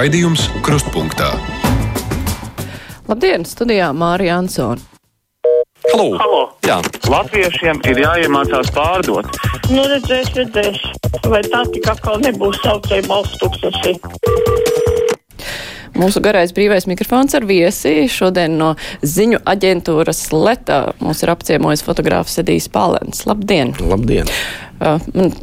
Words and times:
Raidījums 0.00 0.46
Krustpunktā. 0.64 1.26
Labdien, 3.04 3.42
studijā 3.44 3.90
Mārija 3.92 4.38
Ansona. 4.40 4.80
Halo. 5.90 6.06
Halo. 6.16 6.38
Jā. 6.64 6.78
Latviešiem 7.04 7.82
ir 7.90 8.00
jāiemācās 8.06 8.70
pārdot. 8.72 9.28
Nu, 9.68 9.84
redzēs, 9.90 10.30
redzēs. 10.38 10.80
Vai 11.28 11.42
tā 11.44 11.66
tik 11.74 11.90
atkal 11.92 12.16
nebūs 12.24 12.62
saucēja 12.64 13.04
balsts 13.10 13.42
tūkstoši? 13.42 13.92
Mūsu 16.00 16.24
garais 16.24 16.56
brīvais 16.56 16.88
mikrofons 16.88 17.36
ar 17.36 17.44
viesi. 17.44 18.08
Šodien 18.08 18.56
no 18.56 18.70
ziņu 19.04 19.42
aģentūras 19.52 20.30
Leta 20.32 20.80
mūs 21.04 21.20
ir 21.26 21.34
apciemojis 21.34 21.84
fotogrāfs 21.84 22.40
Edijs 22.40 22.72
Palens. 22.72 23.26
Labdien! 23.28 23.76
Labdien! 23.84 24.32
Uh, 24.80 24.96
man 25.12 25.34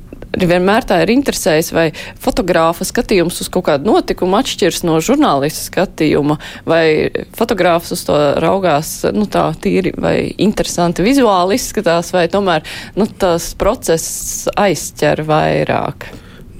vienmēr 0.46 0.86
tā 0.86 1.00
ir 1.02 1.12
interesējis, 1.16 1.72
vai 1.74 1.88
fotogrāfa 2.22 2.86
skatījums 2.86 3.42
uz 3.42 3.50
kaut 3.54 3.66
kādu 3.70 3.90
notikumu 3.90 4.38
atšķirs 4.38 4.84
no 4.86 5.00
žurnālista 5.04 5.66
skatījuma, 5.72 6.38
vai 6.68 7.10
fotogrāfs 7.38 7.96
uz 7.96 8.06
to 8.08 8.18
raugās, 8.44 8.92
nu 9.16 9.26
tā 9.32 9.48
tīri 9.62 9.96
vai 9.98 10.18
interesanti 10.38 11.06
vizuāli 11.06 11.58
izskatās, 11.58 12.14
vai 12.14 12.28
tomēr, 12.32 12.66
nu 13.00 13.08
tas 13.08 13.54
process 13.58 14.46
aizķer 14.54 15.26
vairāk. 15.28 16.12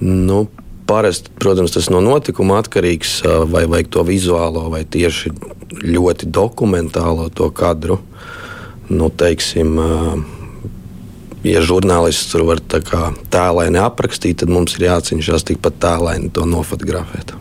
Nu, 0.02 0.48
Parasti, 0.88 1.34
protams, 1.36 1.74
tas 1.76 1.90
no 1.92 2.00
notikuma 2.00 2.62
atkarīgs, 2.62 3.18
vai 3.52 3.66
vajag 3.68 3.90
to 3.92 4.06
vizuālo, 4.08 4.70
vai 4.72 4.86
tieši 4.88 5.34
ļoti 5.84 6.30
dokumentālo 6.32 7.28
to 7.36 7.50
kadru. 7.52 7.98
Nu, 8.88 9.10
teiksim, 9.12 9.74
ja 11.48 11.64
žurnālists 11.66 12.32
tur 12.32 12.46
var 12.48 12.62
tā 12.62 12.82
kā 12.86 13.12
tēlaini 13.34 13.82
aprakstīt, 13.82 14.42
tad 14.44 14.54
mums 14.54 14.78
ir 14.78 14.88
jācenšas 14.90 15.48
tikpat 15.48 15.80
tēlaini 15.84 16.32
to 16.34 16.46
nofotografēt. 16.50 17.36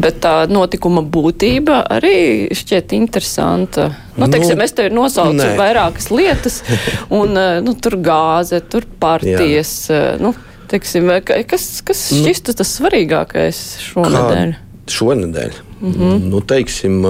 Bet 0.00 0.20
tā 0.24 0.34
notikuma 0.50 1.02
būtība 1.04 1.82
arī 1.92 2.50
šķiet 2.56 2.94
interesanta. 2.96 3.90
Nu, 4.16 4.28
teiksim, 4.30 4.58
nu, 4.58 4.64
es 4.64 4.74
tev 4.76 4.90
nosaucu 4.94 5.36
nē. 5.38 5.52
vairākas 5.58 6.10
lietas, 6.12 6.60
un 7.20 7.36
nu, 7.64 7.74
tur 7.76 7.98
gāze, 8.02 8.62
tur 8.72 8.88
partijas. 9.02 9.74
Nu, 10.22 10.32
teiksim, 10.70 11.10
kas 11.50 11.68
kas 11.86 12.04
nu. 12.14 12.22
šķistu 12.22 12.56
tas 12.60 12.74
svarīgākais 12.78 13.62
šonadēļ? 13.90 14.54
Kā 14.54 14.96
šonadēļ? 14.96 15.60
Mm 15.80 15.92
-hmm. 15.92 16.24
nu, 16.32 16.40
teiksim, 16.40 17.04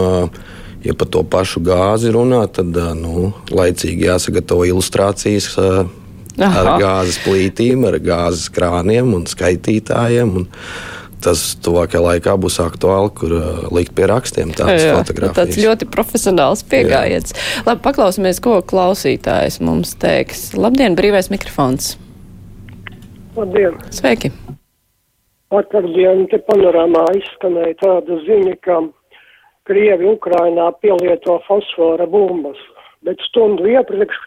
ja 0.85 0.95
par 0.95 1.09
to 1.09 1.23
pašu 1.23 1.61
gāzi 1.61 2.13
runā, 2.15 2.45
tad 2.53 2.77
nu, 2.99 3.33
laicīgi 3.51 4.07
jāsagatavo 4.07 4.67
ilustrācijas 4.69 5.49
Aha. 6.39 6.63
ar 6.63 6.83
gāzes 6.83 7.21
plītīm, 7.25 7.85
ar 7.89 7.99
gāzes 8.05 8.49
krāniem 8.55 9.15
un 9.17 9.27
skaitītājiem. 9.31 10.35
Un 10.41 10.49
tas 11.21 11.43
tuvākajā 11.65 12.01
laikā 12.01 12.37
būs 12.41 12.59
aktuāli, 12.63 13.11
kur 13.17 13.35
uh, 13.37 13.49
likt 13.77 13.93
pie 13.97 14.07
rakstiem 14.09 14.55
tādas 14.57 14.87
fotogrāfijas. 14.89 15.37
Tas 15.37 15.65
ļoti 15.65 15.89
profesionāls 15.93 16.65
pieejams. 16.71 17.35
Labi, 17.67 17.83
paklausīsimies, 17.85 18.41
ko 18.45 18.61
klausītājs 18.65 19.61
mums 19.65 19.97
teiks. 20.01 20.51
Labdien, 20.57 20.97
brīvais 20.99 21.29
mikrofons! 21.33 21.95
Labdien! 23.37 23.77
Sveiki! 23.95 24.33
Vakardien 25.51 26.29
te 26.31 26.39
panorāmā 26.47 27.05
izskanēja 27.19 27.77
tāda 27.83 28.21
ziņa, 28.23 28.57
ka 28.63 28.81
Krievi 29.67 30.07
Ukrainā 30.13 30.69
pielieto 30.83 31.41
fosfora 31.47 32.07
bumbas, 32.11 32.59
bet 33.07 33.21
stundu 33.29 33.67
iepriekš 33.71 34.19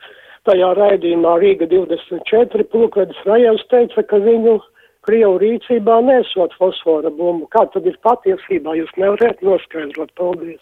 tajā 0.47 0.73
raidījumā 0.77 1.38
Rīga 1.41 1.67
24 1.72 2.67
pulkvedis 2.72 3.25
Rajevs 3.27 3.66
teica, 3.72 4.03
ka 4.09 4.19
viņu 4.23 4.59
Krievu 5.04 5.36
rīcībā 5.42 5.98
nesot 6.08 6.54
fosfora 6.55 7.11
bumbu. 7.11 7.49
Kā 7.52 7.65
tad 7.73 7.87
ir 7.89 7.98
patiesībā? 8.05 8.76
Jūs 8.80 8.93
nevarat 8.95 9.42
noskaidrot. 9.43 10.14
Paldies! 10.15 10.61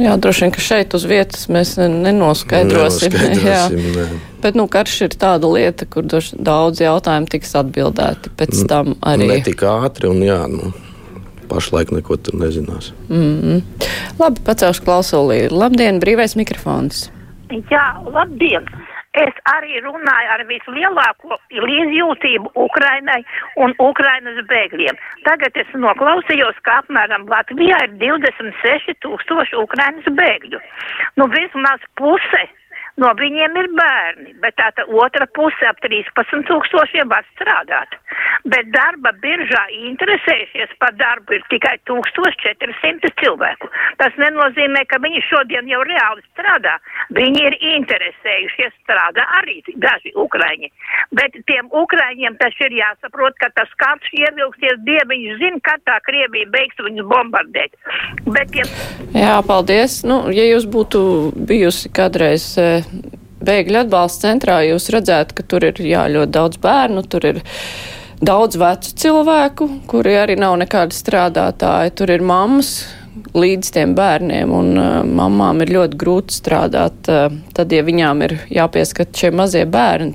Jā, 0.00 0.14
droši 0.20 0.44
vien, 0.44 0.52
ka 0.52 0.62
šeit 0.64 0.94
uz 0.96 1.06
vietas 1.08 1.46
mēs 1.52 1.72
nenoskaidrosim. 1.80 3.12
nenoskaidrosim 3.16 3.96
jā. 3.96 4.18
Bet, 4.44 4.58
nu, 4.60 4.66
karš 4.70 4.98
ir 5.08 5.16
tāda 5.20 5.48
lieta, 5.50 5.88
kur 5.88 6.04
daudz 6.04 6.82
jautājumu 6.84 7.32
tiks 7.32 7.56
atbildēti 7.62 8.32
pēc 8.36 8.60
tam 8.70 8.92
arī. 9.00 9.30
Ne 9.32 9.40
tik 9.48 9.64
ātri 9.68 10.10
un 10.12 10.20
jā, 10.24 10.42
nu, 10.52 10.72
pašlaik 11.48 11.94
neko 11.96 12.20
tur 12.20 12.36
nezinās. 12.44 12.92
Mm 13.08 13.40
-hmm. 13.40 13.88
Labi, 14.20 14.44
pacelšu 14.44 14.84
klausulī. 14.84 15.46
Labdien, 15.48 16.00
brīvais 16.00 16.36
mikrofons! 16.36 17.08
Jā, 17.50 17.84
labdien! 18.06 18.66
Es 19.18 19.34
arī 19.50 19.80
runāju 19.82 20.28
ar 20.30 20.42
vislielāko 20.46 21.38
līdzjūtību 21.50 22.52
Ukrainai 22.62 23.24
un 23.58 23.74
Ukrainas 23.82 24.38
bēgļiem. 24.52 25.00
Tagad 25.26 25.58
es 25.58 25.72
noklausījos, 25.74 26.60
ka 26.62 26.78
apmēram 26.84 27.26
Latvijā 27.32 27.80
ir 27.88 27.96
26 27.98 28.94
tūkstoši 29.02 29.58
Ukrainas 29.58 30.06
bēgļu. 30.20 30.62
Nu, 31.18 31.26
vismaz 31.34 31.82
puse 31.98 32.44
no 33.02 33.10
viņiem 33.18 33.58
ir 33.58 33.68
bērni, 33.74 34.36
bet 34.44 34.54
tā 34.60 34.70
otra 34.86 35.26
puse 35.34 35.66
ap 35.66 35.82
13 35.82 36.46
tūkstošiem 36.46 37.10
var 37.10 37.26
strādāt. 37.34 37.98
Bet 38.48 38.70
darba 38.72 39.12
biržā 39.20 39.62
interesējušies 39.90 40.72
par 40.80 40.94
darbu 40.96 41.36
ir 41.36 41.44
tikai 41.52 41.76
1400 41.88 43.10
cilvēku. 43.20 43.68
Tas 44.00 44.16
nenozīmē, 44.20 44.86
ka 44.88 45.00
viņi 45.02 45.20
šodien 45.28 45.68
jau 45.68 45.82
reāli 45.84 46.24
strādā. 46.30 46.78
Viņi 47.16 47.44
ir 47.50 47.56
interesējušies 47.74 48.72
strādā 48.84 49.26
arī 49.40 49.60
daži 49.82 50.14
ukraiņi. 50.24 50.72
Bet 51.16 51.36
tiem 51.50 51.68
ukraiņiem 51.82 52.38
tas 52.40 52.56
ir 52.64 52.74
jāsaprot, 52.78 53.36
ka 53.42 53.50
tas 53.58 53.70
karš 53.82 54.12
ievilksies, 54.22 54.80
dieviņš 54.88 55.38
zina, 55.42 55.62
kad 55.66 55.84
tā 55.88 56.00
Krievija 56.06 56.48
beigs 56.54 56.80
viņus 56.80 57.08
bombardēt. 57.10 57.76
Bet 58.30 58.52
tiem... 58.56 58.74
Jā, 59.16 59.40
paldies. 59.46 60.00
Nu, 60.06 60.22
ja 60.32 60.46
jūs 60.48 60.68
būtu 60.70 61.00
bijusi 61.50 61.90
kādreiz 61.92 62.52
eh, 62.60 62.86
bēgļu 63.44 63.84
atbalsta 63.84 64.28
centrā 64.28 64.60
jūs 64.68 64.90
redzētu, 64.94 65.36
ka 65.36 65.46
tur 65.50 65.66
ir 65.68 65.80
jā, 65.84 66.06
ļoti 66.12 66.36
daudz 66.36 66.60
bērnu, 66.62 67.04
tur 67.10 67.26
ir 67.32 67.42
daudz 68.20 68.58
vecu 68.60 68.94
cilvēku, 69.02 69.68
kuri 69.90 70.16
arī 70.22 70.38
nav 70.40 70.56
nekādi 70.60 70.96
strādātāji. 70.96 71.94
Tur 71.96 72.12
ir 72.14 72.24
mammas 72.24 72.72
līdz 73.34 73.72
tiem 73.74 73.92
bērniem, 73.98 74.52
un 74.54 74.72
uh, 74.78 74.88
mamām 75.04 75.64
ir 75.64 75.74
ļoti 75.74 75.98
grūti 76.00 76.36
strādāt, 76.36 77.10
uh, 77.10 77.28
tad, 77.56 77.72
ja 77.74 77.84
viņām 77.86 78.24
ir 78.26 78.38
jāpieskat 78.52 79.12
šie 79.16 79.32
mazie 79.34 79.66
bērni. 79.68 80.14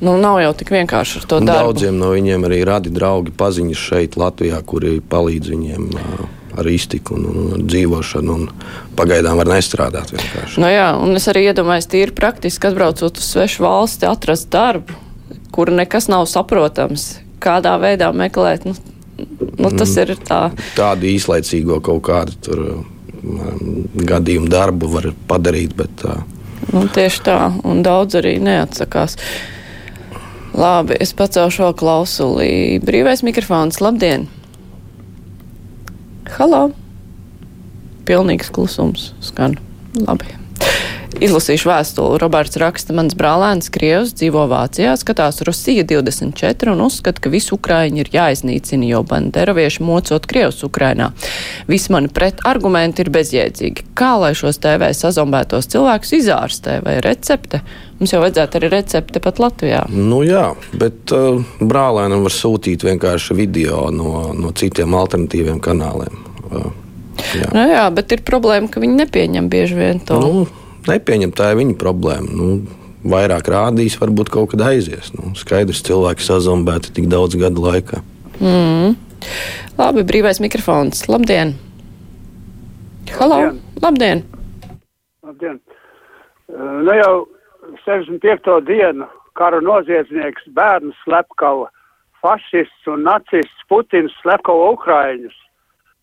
Nu, 0.00 0.14
nav 0.16 0.38
jau 0.40 0.52
tik 0.56 0.70
vienkārši 0.72 1.20
ar 1.20 1.24
to 1.28 1.38
darbu. 1.44 1.72
Daudziem 1.74 1.98
no 2.00 2.14
viņiem 2.14 2.46
arī 2.48 2.62
radi 2.64 2.92
draugi 2.94 3.34
paziņas 3.36 3.82
šeit, 3.90 4.16
Latvijā, 4.20 4.62
kuri 4.64 5.00
palīdz 5.04 5.56
viņiem. 5.56 5.88
Uh, 5.92 6.28
ar 6.58 6.66
iztiku 6.66 7.14
un, 7.14 7.26
un, 7.30 7.52
un 7.54 7.66
dzīvošanu. 7.66 8.34
Un 8.34 8.48
pagaidām 8.98 9.38
var 9.38 9.50
nestrādāt 9.52 10.10
vienkārši. 10.10 10.58
Nu 10.58 10.70
jā, 10.70 10.88
un 10.98 11.14
es 11.14 11.28
arī 11.30 11.44
iedomājos, 11.46 11.86
tīri 11.92 12.14
praktiski 12.16 12.70
atbraucot 12.70 13.20
uz 13.20 13.28
svešu 13.28 13.62
valsti, 13.62 14.08
atrast 14.10 14.50
darbu, 14.50 14.96
kur 15.54 15.72
nekas 15.74 16.08
nav 16.10 16.26
saprotams, 16.30 17.18
kādā 17.42 17.76
veidā 17.82 18.10
meklēt. 18.16 18.66
Nu, 18.68 18.74
nu, 19.58 19.70
tas 19.70 19.92
mm, 19.94 20.00
ir 20.02 20.24
tā. 20.24 20.40
Tādu 20.76 21.08
īslaicīgo 21.10 21.80
kaut 21.84 22.02
kādu 22.08 22.36
tur, 22.44 22.64
um, 23.20 23.86
gadījumu 23.94 24.50
darbu 24.50 24.90
var 24.94 25.10
padarīt. 25.30 25.76
Bet, 25.78 26.04
uh, 26.08 26.22
nu, 26.72 26.86
tieši 26.88 27.24
tā, 27.26 27.38
un 27.68 27.82
daudz 27.86 28.18
arī 28.20 28.38
neatsakās. 28.42 29.18
Labi, 30.56 30.96
es 30.98 31.14
pacelšu 31.14 31.68
vēl 31.68 31.74
klausulī. 31.78 32.52
Brīvais 32.82 33.22
mikrofons, 33.26 33.78
labdien! 33.84 34.26
Halo! 36.34 36.70
Pilnīgs 38.08 38.50
klusums 38.54 39.12
skan. 39.22 39.58
Labi. 40.06 40.34
Izlasīšu 41.20 41.68
vēstuli. 41.68 42.16
Roberts 42.22 42.56
raksta, 42.56 42.94
mans 42.96 43.12
brālēns 43.18 43.68
Krievs 43.72 44.14
dzīvo 44.16 44.46
Vācijā, 44.48 44.94
skatās 44.96 45.42
Rusija 45.44 45.84
24 45.84 46.72
un 46.72 46.80
uzskata, 46.86 47.20
ka 47.20 47.32
visi 47.32 47.52
Ukraiņi 47.52 48.00
ir 48.00 48.08
jāiznīcina, 48.14 48.86
jo 48.88 49.02
banderovieši 49.04 49.84
mocot 49.84 50.24
Krievs 50.30 50.62
Ukrainā. 50.64 51.10
Visi 51.68 51.92
mani 51.92 52.08
pret 52.08 52.40
argumenti 52.48 53.04
ir 53.04 53.10
bezjēdzīgi. 53.12 53.90
Kā 54.00 54.14
lai 54.22 54.30
šos 54.38 54.62
TV 54.64 54.88
sazombētos 54.96 55.68
cilvēkus 55.74 56.14
izārstē 56.22 56.78
vai 56.86 56.96
recepte? 57.04 57.60
Mums 57.98 58.14
jau 58.14 58.22
vajadzētu 58.24 58.56
arī 58.56 58.70
recepte 58.72 59.20
pat 59.20 59.42
Latvijā. 59.44 59.82
Nu 59.92 60.22
jā, 60.24 60.46
bet 60.72 61.12
uh, 61.12 61.42
brālēnam 61.60 62.24
var 62.24 62.32
sūtīt 62.32 62.86
vienkārši 62.88 63.36
video 63.36 63.90
no, 63.92 64.30
no 64.32 64.54
citiem 64.56 64.96
alternatīviem 64.96 65.60
kanāliem. 65.60 66.24
Uh, 66.48 66.72
jā. 67.36 67.52
Nu 67.52 67.68
jā, 67.68 67.84
bet 67.92 68.16
ir 68.16 68.24
problēma, 68.24 68.72
ka 68.72 68.80
viņi 68.80 69.02
nepieņem 69.04 69.52
bieži 69.52 69.76
vien 69.82 70.00
to. 70.00 70.16
Nu, 70.24 70.48
nepieņem, 70.88 71.32
tā 71.36 71.52
ir 71.52 71.60
viņa 71.60 71.76
problēma. 71.80 72.30
Nu, 72.30 72.48
vairāk 73.04 73.48
rādīs, 73.52 73.98
varbūt 74.00 74.32
kaut 74.32 74.52
kad 74.52 74.64
aizies. 74.70 75.12
Nu, 75.16 75.32
skaidrs, 75.38 75.82
cilvēki 75.86 76.24
sazombēti 76.24 76.94
tik 76.96 77.08
daudz 77.12 77.38
gadu 77.40 77.64
laikā. 77.66 78.02
Mm. 78.40 78.96
Labi, 79.80 80.04
brīvais 80.06 80.40
mikrofons. 80.40 81.06
Labdien! 81.10 81.56
Halo! 83.18 83.40
Labdien! 83.82 84.24
Labdien! 85.26 85.60
Uh, 86.50 86.80
nu 86.86 86.96
jau 86.96 87.14
65. 87.84 88.60
dienu 88.66 89.06
kara 89.38 89.60
noziedznieks 89.64 90.48
bērns 90.56 90.96
slepkava, 91.04 91.68
fašists 92.20 92.88
un 92.90 93.04
nacists 93.06 93.68
Putins 93.68 94.12
slepkava 94.22 94.72
Ukraiņus. 94.74 95.36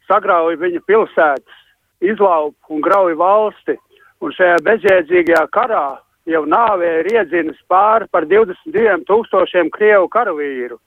sagrauj 0.07 0.55
viņa 0.61 0.81
pilsētas, 0.87 1.57
izlaup 2.01 2.55
un 2.71 2.81
grauj 2.81 3.17
valsti. 3.19 3.75
Un 4.21 4.33
šajā 4.33 4.57
bezjēdzīgajā 4.65 5.43
karā 5.53 5.85
jau 6.27 6.43
nāvē 6.49 6.89
ir 7.01 7.09
iedzinis 7.13 7.59
pāri 7.69 8.07
par 8.11 8.25
22 8.25 9.03
tūkstošiem 9.07 9.69
Krievu 9.75 10.09
karavīru. 10.11 10.79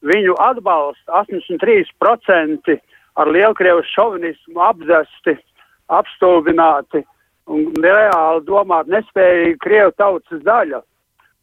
Viņu 0.00 0.36
atbalsta 0.40 1.20
83% 1.20 2.78
ar 3.20 3.28
Lielkrievu 3.28 3.84
šovinismu 3.92 4.62
apzesti, 4.64 5.36
apstulbināti 5.92 7.02
un 7.50 7.68
reāli 7.84 8.46
domāt 8.46 8.88
nespējīgi 8.88 9.58
Krievu 9.60 9.92
tautas 9.98 10.40
daļa. 10.46 10.80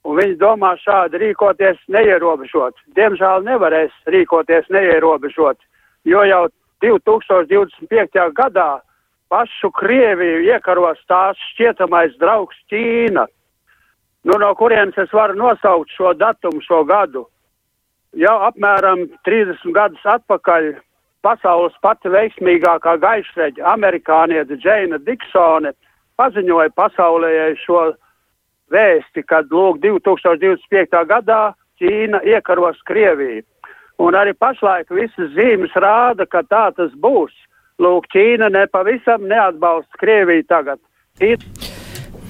Un 0.07 0.15
viņi 0.17 0.37
domā 0.39 0.71
šādi 0.79 1.19
rīkoties 1.19 1.79
neierobežot. 1.91 2.77
Diemžēl 2.95 3.43
nevarēs 3.43 3.93
rīkoties 4.07 4.69
neierobežot, 4.71 5.59
jo 6.07 6.23
jau 6.23 6.45
2025. 6.81 8.29
gadā 8.37 8.69
pašu 9.29 9.71
Krieviju 9.75 10.43
iekaros 10.47 10.99
tās 11.07 11.39
šķietamais 11.53 12.17
draugs 12.21 12.57
Ķīna. 12.71 13.27
Nu, 14.27 14.37
no 14.41 14.53
kurienes 14.59 14.97
es 14.99 15.13
varu 15.13 15.37
nosaukt 15.39 15.93
šo 15.95 16.13
datumu, 16.17 16.61
šo 16.65 16.83
gadu? 16.87 17.27
Jau 18.17 18.35
apmēram 18.47 19.05
30 19.27 19.73
gadus 19.75 20.03
atpakaļ 20.07 20.73
pasaules 21.23 21.75
pati 21.83 22.09
veiksmīgākā 22.11 22.97
gaišreģa, 23.03 23.63
amerikāniete 23.73 24.57
Džeina 24.59 24.99
Diksone, 25.03 25.73
paziņoja 26.19 26.73
pasaulē 26.75 27.31
šo 27.63 27.91
vēsti, 28.73 29.23
kad 29.27 29.51
lūk 29.51 29.81
2025. 29.83 31.03
gadā 31.11 31.53
Ķīna 31.77 32.23
iekaros 32.25 32.79
Krieviju. 32.89 33.43
Un 34.01 34.15
arī 34.17 34.33
pašlaik 34.37 34.91
visas 34.93 35.31
zīmes 35.33 35.73
rāda, 35.73 36.25
ka 36.29 36.43
tā 36.45 36.67
tas 36.77 36.91
būs. 37.01 37.33
Lūk, 37.83 38.07
Ķīna 38.13 38.49
nepavisam 38.53 39.27
neatbalsta 39.29 40.01
Krieviju 40.01 40.47
tagad. 40.49 40.81
Ķīna 41.21 41.75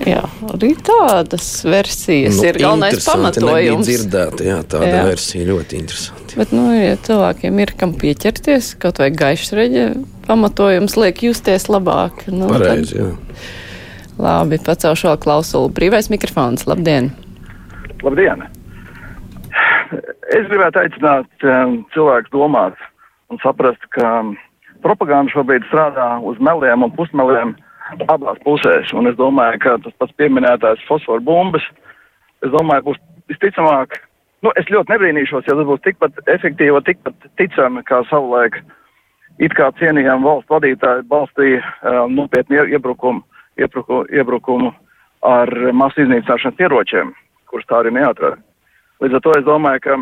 Jā, 0.06 0.22
arī 0.54 0.74
tādas 0.86 1.46
versijas 1.66 2.38
nu, 2.38 2.44
ir 2.46 2.60
galvenais 2.62 3.02
pamatojums. 3.02 3.88
Dzirdēt, 3.88 4.44
jā, 4.46 4.60
tāda 4.70 4.92
jā. 4.92 5.06
versija 5.08 5.48
ļoti 5.50 5.80
interesanti. 5.82 6.38
Bet, 6.38 6.54
nu, 6.54 6.68
ja 6.76 6.94
cilvēkiem 7.08 7.62
ir 7.64 7.74
kam 7.80 7.96
pieķerties, 7.98 8.76
kaut 8.82 9.02
vai 9.02 9.10
gaišreģe 9.16 9.88
pamatojums 10.28 10.98
liek 11.02 11.24
justies 11.26 11.66
labāk. 11.72 12.28
Nu, 12.30 12.52
Pareizi, 12.52 13.00
jā. 13.00 13.10
Labi, 14.22 14.62
pacelšu 14.62 15.12
vēl 15.12 15.18
klausulu. 15.26 15.74
Brīvais 15.74 16.12
mikrofons, 16.14 16.68
labdien! 16.70 17.12
Labdien! 18.06 18.46
Es 20.38 20.46
gribētu 20.52 20.84
aicināt 20.84 21.48
um, 21.48 21.80
cilvēkus 21.96 22.34
domāt 22.34 22.88
un 23.34 23.42
saprast, 23.42 23.82
ka 23.96 24.22
propaganda 24.84 25.34
šobrīd 25.34 25.66
strādā 25.68 26.08
uz 26.24 26.40
meliem 26.44 26.86
un 26.86 26.94
pusmeliem 26.96 27.56
abās 28.12 28.40
pusēs. 28.46 28.92
Un 28.98 29.10
es 29.12 29.18
domāju, 29.20 29.62
ka 29.64 29.78
tas 29.84 29.96
pats 30.00 30.16
pieminētās 30.20 30.84
fosforu 30.88 31.24
bumbas, 31.24 31.66
es 32.46 32.52
domāju, 32.54 32.90
būs 32.90 33.00
visticamāk, 33.32 34.00
nu, 34.46 34.52
es 34.60 34.70
ļoti 34.72 34.94
nebrīnīšos, 34.94 35.48
ja 35.48 35.56
tas 35.56 35.70
būs 35.70 35.84
tikpat 35.86 36.20
efektīvi, 36.34 36.84
tikpat 36.90 37.30
ticami, 37.40 37.84
kā 37.88 38.04
savulaik 38.12 38.60
it 39.44 39.54
kā 39.58 39.70
cienījām 39.80 40.26
valsts 40.26 40.50
vadītāji 40.52 41.06
balstīja 41.12 41.62
um, 41.62 42.16
nopietni 42.18 42.60
iebrukumu, 42.74 43.22
iebrukumu, 43.62 44.08
iebrukumu 44.14 44.72
ar 45.26 45.52
masu 45.74 46.04
iznīcināšanas 46.04 46.62
ieročiem, 46.62 47.14
kurus 47.50 47.68
tā 47.70 47.82
arī 47.82 47.94
neatrada. 47.98 48.40
Līdz 49.02 49.18
ar 49.18 49.24
to 49.26 49.34
es 49.38 49.46
domāju, 49.46 49.84
ka, 49.86 49.98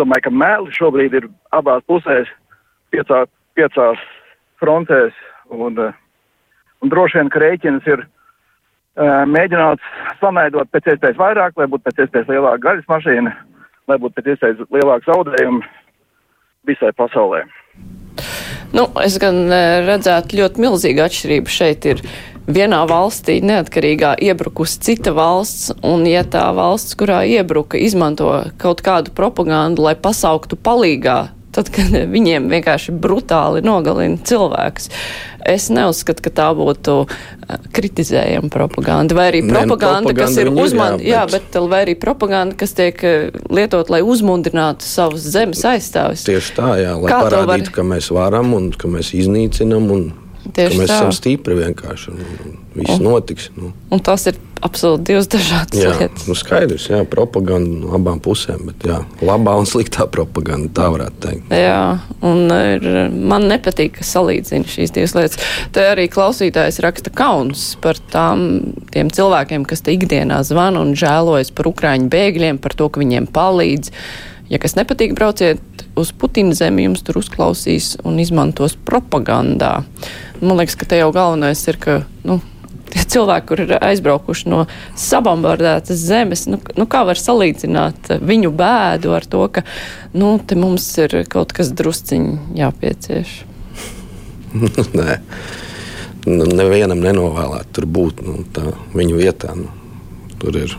domāju, 0.00 0.26
ka 0.26 0.32
meli 0.42 0.76
šobrīd 0.76 1.16
ir 1.18 1.28
abās 1.56 1.84
pusēs, 1.88 2.30
piecā, 2.92 3.24
piecās 3.58 4.06
frontēs, 4.60 5.16
un 5.50 5.78
uh, 5.78 5.94
Un 6.80 6.88
droši 6.88 7.20
vien, 7.20 7.28
ka 7.28 7.42
rēķins 7.42 7.88
ir 7.92 8.02
uh, 8.04 9.22
mēģināts 9.28 9.84
samaidot 10.20 10.70
pēc 10.72 10.94
iespējas 10.94 11.20
vairāk, 11.20 11.56
lai 11.60 11.68
būtu 11.68 11.86
pēc 11.88 12.04
iespējas 12.06 12.32
lielāka 12.32 12.64
gaļas 12.66 12.88
mašīna, 12.88 13.34
lai 13.90 13.98
būtu 14.00 14.16
pēc 14.16 14.30
iespējas 14.34 14.62
lielāks 14.72 15.08
zaudējumi 15.10 15.60
visai 16.68 16.92
pasaulē. 16.96 17.44
Nu, 18.72 18.86
es 19.02 19.16
gan 19.20 19.48
redzētu 19.50 20.38
ļoti 20.38 20.62
milzīgu 20.62 21.02
atšķirību. 21.02 21.50
Šeit 21.50 21.88
ir 21.90 22.00
vienā 22.46 22.84
valstī 22.88 23.40
neatkarīgā 23.44 24.14
iebrukusi 24.22 24.80
cita 24.86 25.12
valsts, 25.16 25.72
un 25.84 26.06
ja 26.08 26.22
tā 26.22 26.46
valsts, 26.56 26.94
kurā 26.96 27.24
iebruka, 27.26 27.80
izmanto 27.80 28.30
kaut 28.62 28.80
kādu 28.86 29.12
propagandu, 29.16 29.84
lai 29.88 29.96
pasauktu 29.98 30.56
palīgā 30.56 31.18
tad, 31.54 31.70
kad 31.74 31.90
viņiem 32.16 32.48
vienkārši 32.52 32.94
brutāli 32.94 33.64
nogalina 33.66 34.20
cilvēks. 34.26 34.90
Es 35.50 35.70
neuzskatu, 35.72 36.22
ka 36.26 36.32
tā 36.36 36.48
būtu 36.56 36.96
eh, 37.06 37.68
kritizējama 37.74 38.52
propaganda, 38.52 39.16
vai 39.16 39.30
arī 39.32 39.42
propaganda, 39.46 40.10
ne, 40.10 40.12
propaganda 40.12 40.16
kas 40.20 40.38
ir 40.42 40.50
uzmanīga, 40.52 41.08
jā, 41.08 41.22
bet... 41.26 41.46
jā, 41.48 41.52
bet 41.56 41.70
vai 41.72 41.82
arī 41.86 41.96
propaganda, 42.00 42.58
kas 42.60 42.76
tiek 42.76 43.04
eh, 43.08 43.28
lietot, 43.48 43.92
lai 43.92 44.02
uzmundrinātu 44.04 44.86
savus 44.86 45.24
zemes 45.32 45.64
aizstāvis. 45.66 46.26
Tieši 46.28 46.56
tā, 46.58 46.74
jā, 46.82 46.96
lai 47.00 47.12
Kā 47.12 47.22
parādītu, 47.26 47.70
var... 47.72 47.76
ka 47.78 47.86
mēs 47.94 48.10
varam 48.14 48.52
un 48.58 48.72
ka 48.76 48.90
mēs 48.92 49.14
iznīcinam 49.16 49.88
un 49.96 50.10
Tieši 50.56 50.78
mēs 50.80 50.90
tā. 50.90 51.00
esam 51.00 51.14
stipri 51.14 51.56
vienkārši 51.58 52.12
un, 52.12 52.22
un 52.44 52.54
viss 52.76 52.96
un, 52.96 53.04
notiks. 53.06 53.50
Nu. 53.56 53.72
Un 53.90 54.02
tas 54.04 54.26
ir 54.30 54.38
absolūti 54.64 55.06
divas 55.08 55.28
dažādas 55.30 55.80
jā, 55.80 55.92
lietas. 55.96 56.26
Nu 56.28 56.36
skaidrs, 56.36 56.86
jā, 56.92 57.00
propaganda 57.08 57.80
no 57.80 57.94
abām 57.96 58.20
pusēm, 58.22 58.66
bet 58.68 58.86
jā, 58.88 58.98
labā 59.24 59.56
un 59.60 59.68
sliktā 59.68 60.06
propaganda, 60.12 60.68
tā 60.76 60.88
varētu 60.92 61.22
teikt. 61.24 61.54
Jā, 61.56 61.82
un 62.26 62.44
ir, 62.54 62.88
man 63.10 63.48
nepatīk, 63.50 63.96
ka 63.98 64.06
salīdzina 64.06 64.68
šīs 64.70 64.94
divas 64.96 65.16
lietas. 65.16 65.52
Te 65.74 65.86
arī 65.92 66.08
klausītājs 66.12 66.80
raksta 66.84 67.12
kauns 67.14 67.70
par 67.84 68.00
tām, 68.12 68.74
tiem 68.92 69.12
cilvēkiem, 69.14 69.64
kas 69.68 69.84
te 69.86 69.96
ikdienā 69.96 70.42
zvana 70.46 70.84
un 70.84 70.92
žēlojas 70.98 71.54
par 71.56 71.70
ukraiņu 71.72 72.10
bēgļiem, 72.12 72.60
par 72.60 72.76
to, 72.76 72.90
ka 72.92 73.02
viņiem 73.02 73.30
palīdz. 73.32 73.94
Ja 74.50 74.58
kas 74.58 74.74
nepatīk, 74.74 75.14
brauciet 75.14 75.84
uz 75.98 76.10
Putina 76.16 76.56
zemi, 76.58 76.88
jums 76.88 77.04
tur 77.06 77.20
uzklausīs 77.20 77.92
un 78.02 78.18
izmantos 78.18 78.74
propagandā. 78.74 79.84
Man 80.40 80.58
liekas, 80.58 80.74
ka 80.80 80.88
te 80.90 80.98
jau 80.98 81.12
galvenais 81.14 81.62
ir, 81.70 81.78
ka 81.78 82.00
nu, 82.26 82.40
tie 82.90 83.04
cilvēki, 83.14 83.46
kur 83.46 83.62
ir 83.62 83.76
aizbraukuši 83.78 84.50
no 84.50 84.64
sabombardētas 84.98 86.02
zemes, 86.02 86.46
nu, 86.50 86.58
nu 86.74 86.88
kā 86.90 87.04
var 87.06 87.20
salīdzināt 87.20 88.10
viņu 88.18 88.50
bēdu 88.58 89.14
ar 89.14 89.28
to, 89.30 89.46
ka 89.54 89.64
nu, 90.18 90.34
te 90.42 90.58
mums 90.58 90.88
ir 90.98 91.20
kaut 91.30 91.54
kas 91.56 91.70
drusciņi 91.76 92.58
jāpiecieš? 92.58 93.34
Nē. 94.98 95.20
Nu, 96.26 96.44
nevienam 96.44 97.00
nenovēlēt 97.00 97.70
tur 97.72 97.86
būt 97.88 98.26
nu, 98.26 98.42
tā, 98.52 98.74
viņu 98.92 99.22
vietā. 99.22 99.54
Nu, 99.56 99.70
tur 100.42 100.58
ir 100.58 100.74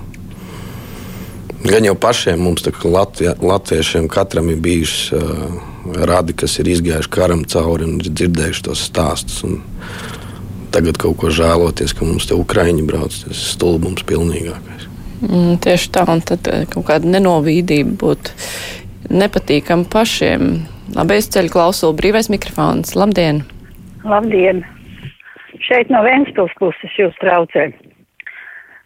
Gan 1.61 1.85
jau 1.85 1.93
pašiem 1.93 2.41
mums, 2.41 2.63
Latvijā, 2.65 3.35
latviešiem, 3.37 4.07
katram 4.09 4.49
ir 4.49 4.57
bijuši 4.63 5.15
uh, 5.15 5.59
radi, 6.09 6.33
kas 6.33 6.57
ir 6.59 6.71
izgājuši 6.71 7.11
karam 7.13 7.43
cauri 7.45 7.85
un 7.85 7.99
dzirdējuši 8.01 8.63
tos 8.65 8.81
stāstus. 8.89 9.43
Tagad 10.73 10.97
kaut 10.97 11.19
ko 11.21 11.29
žēloties, 11.29 11.93
ka 11.93 12.07
mums 12.07 12.25
te 12.29 12.37
Ukraiņi 12.37 12.85
brauc, 12.87 13.13
tas 13.13 13.29
ir 13.29 13.53
stulbums 13.53 14.05
pilnīgākais. 14.07 14.87
Mm, 15.21 15.59
tieši 15.61 15.91
tā, 15.93 16.05
un 16.09 16.23
tad 16.25 16.47
kaut 16.71 16.87
kāda 16.87 17.11
nenovīdība 17.11 17.93
būtu 18.01 18.33
nepatīkama 19.11 19.85
pašiem. 19.91 20.63
Labi, 20.95 21.19
es 21.21 21.29
ceļu 21.31 21.53
klausulu 21.53 21.97
brīvais 21.99 22.31
mikrofons. 22.31 22.95
Labdien! 22.97 23.43
Labdien! 24.07 24.63
Šeit 25.61 25.91
no 25.93 26.01
Ventspils 26.07 26.53
puses 26.57 26.97
jūs 26.97 27.13
traucējat. 27.21 27.90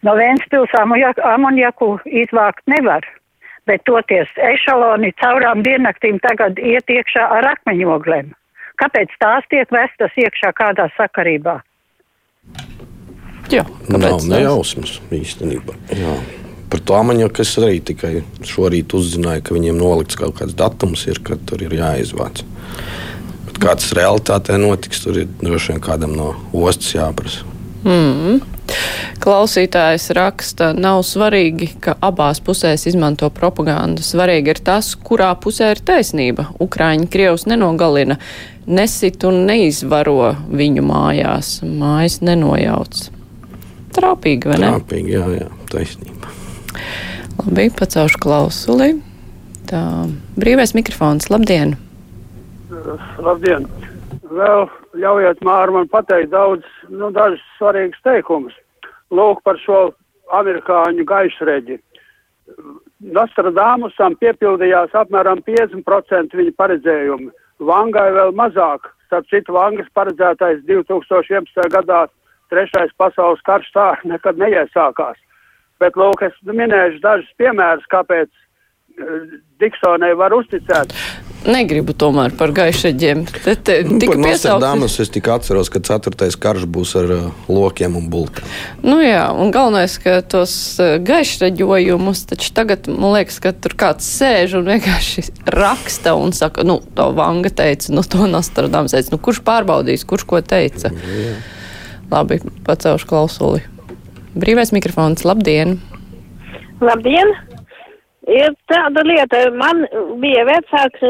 No 0.06 0.14
Vēnspils 0.14 0.74
amoniaku 0.78 1.96
izvākt 2.06 2.62
nevar, 2.70 3.06
bet 3.66 3.82
toties 3.90 4.30
ešaloni 4.38 5.10
caurām 5.22 5.64
diennaktīm 5.66 6.20
tagad 6.22 6.60
iet 6.62 6.92
iekšā 6.94 7.26
ar 7.40 7.48
akmeņoglēm. 7.56 8.30
Kāpēc 8.82 9.14
tās 9.24 9.48
tiek 9.50 9.72
vestas 9.74 10.14
iekšā 10.20 10.52
kādā 10.58 10.90
sakarībā? 10.98 11.58
Jā, 13.50 13.64
nav 13.90 14.26
nejausmas 14.30 15.00
īstenībā. 15.14 15.78
Jā. 15.96 16.16
Par 16.70 16.82
to 16.82 16.98
amaniaku 16.98 17.42
es 17.42 17.54
arī 17.62 17.78
tikai 17.86 18.14
šorīt 18.46 18.94
uzzināju, 18.98 19.44
ka 19.46 19.56
viņiem 19.56 19.78
nolikts 19.80 20.18
kaut 20.20 20.38
kāds 20.40 20.58
datums, 20.58 21.06
ir, 21.10 21.22
kad 21.26 21.42
tur 21.50 21.62
ir 21.66 21.74
jāizvāc. 21.78 22.42
Bet 23.46 23.62
kā 23.62 23.78
tas 23.78 23.94
realitātē 23.98 24.58
notiks, 24.62 25.02
tur 25.06 25.22
ir 25.22 25.30
droši 25.42 25.74
vien 25.74 25.86
kādam 25.86 26.18
no 26.18 26.34
ostas 26.52 26.92
jāprasa. 26.98 27.46
Mm. 27.86 28.42
Klausītājs 29.22 30.10
raksta, 30.17 30.72
nav 30.77 31.01
svarīgi, 31.07 31.69
ka 31.81 31.95
abās 32.03 32.41
pusēs 32.43 32.86
izmanto 32.89 33.29
propagandu. 33.34 34.03
Svarīgi 34.05 34.53
ir 34.53 34.62
tas, 34.65 34.91
kurā 34.95 35.31
pusē 35.41 35.72
ir 35.75 35.81
taisnība. 35.86 36.50
Ukraiņi 36.62 37.10
Krievs 37.13 37.48
nenogalina, 37.50 38.19
nesit 38.67 39.24
un 39.27 39.45
neizvaro 39.50 40.34
viņu 40.51 40.86
mājās. 40.86 41.60
Mājas 41.65 42.19
nenojauc. 42.25 43.05
Trāpīgi, 43.95 44.51
vai 44.51 44.60
ne? 44.60 44.74
Trāpīgi, 44.75 45.15
jā, 45.15 45.25
jā, 45.39 45.50
taisnība. 45.72 46.34
Labi, 47.39 47.69
pacelšu 47.74 48.19
klausuli. 48.22 48.93
Tā, 49.69 49.81
brīvais 50.38 50.75
mikrofons, 50.77 51.31
labdien! 51.34 51.77
Labdien! 53.24 53.65
Vēl 54.24 54.65
ļaujiet 55.00 55.43
Māru 55.45 55.75
man 55.77 55.89
pateikt 55.91 56.31
daudz, 56.31 56.65
nu, 56.89 57.12
dažus 57.15 57.43
svarīgus 57.57 58.01
teikumus. 58.05 58.55
Lūk 59.13 59.41
par 59.45 59.60
šo 59.62 59.91
amerikāņu 60.34 61.05
gaisreģi. 61.07 61.79
Nostradamusam 63.15 64.15
piepildījās 64.22 64.93
apmēram 64.98 65.41
50% 65.45 66.38
viņa 66.38 66.53
paredzējumi. 66.57 67.31
Vangai 67.65 68.10
vēl 68.15 68.34
mazāk. 68.36 68.89
Starp 69.05 69.27
citu, 69.29 69.53
Vangas 69.55 69.89
paredzētais 69.93 70.63
2011. 70.65 71.69
gadā 71.74 72.05
trešais 72.50 72.93
pasaules 72.98 73.43
karš 73.45 73.69
tā 73.75 73.91
nekad 74.05 74.41
neiesākās. 74.41 75.19
Bet, 75.79 75.98
lūk, 76.00 76.24
es 76.24 76.36
minēšu 76.48 77.01
dažus 77.03 77.29
piemērus, 77.39 77.86
kāpēc 77.91 78.31
uh, 78.31 79.38
Diksonai 79.62 80.13
var 80.17 80.36
uzticēt. 80.36 80.95
Negribu 81.46 81.94
tomēr 81.94 82.34
par 82.38 82.50
gaišaģiem. 82.56 83.22
Te, 83.44 83.54
te, 83.54 83.75
Nu, 83.86 84.00
tika 84.02 84.18
Nostradamus 84.18 84.98
es 85.04 85.12
tikai 85.14 85.36
atceros, 85.38 85.70
ka 85.70 85.82
ceturtais 85.86 86.38
karš 86.42 86.66
būs 86.66 86.96
ar 86.98 87.12
uh, 87.14 87.28
lokiem 87.52 87.98
un 88.00 88.08
bultām. 88.10 88.48
Nu 88.82 88.98
jā, 89.04 89.28
un 89.30 89.54
galvenais, 89.54 89.98
ka 90.02 90.18
tos 90.25 90.56
eh, 90.82 90.96
gaišreģojumus, 91.06 92.24
taču 92.32 92.50
tagad 92.58 92.90
man 92.90 93.14
liekas, 93.14 93.38
ka 93.44 93.54
tur 93.54 93.78
kāds 93.78 94.08
sēž 94.18 94.58
un 94.58 94.72
vienkārši 94.74 95.28
raksta 95.54 96.16
un 96.18 96.34
saka, 96.34 96.66
nu, 96.66 96.80
to 96.98 97.10
Vanga 97.18 97.54
teica, 97.54 97.94
nu, 97.94 98.02
to 98.02 98.25
Nostradams 98.32 98.98
teica, 98.98 99.14
nu, 99.14 99.22
kurš 99.22 99.44
pārbaudīs, 99.46 100.08
kurš 100.10 100.25
ko 100.30 100.42
teica. 100.42 100.92
Labi, 102.10 102.42
pacelšu 102.66 103.10
klausuli. 103.10 103.62
Brīvais 104.36 104.74
mikrofons, 104.75 105.24
labdien! 105.28 105.78
Labdien! 106.82 107.38
Ir 108.25 108.55
tāda 108.72 109.03
lieta, 109.05 109.44
man 109.53 109.84
bija 110.22 110.46
vecāks, 110.48 111.03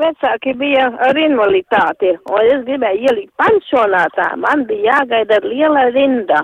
vecāki 0.00 0.54
bija 0.56 0.86
ar 1.04 1.18
invaliditāti, 1.20 2.14
un 2.32 2.48
es 2.54 2.62
gribēju 2.64 3.04
ielikt 3.10 3.32
pensionātā, 3.40 4.30
man 4.40 4.64
bija 4.68 4.94
jāgaida 4.96 5.42
liela 5.44 5.88
rinda. 5.92 6.40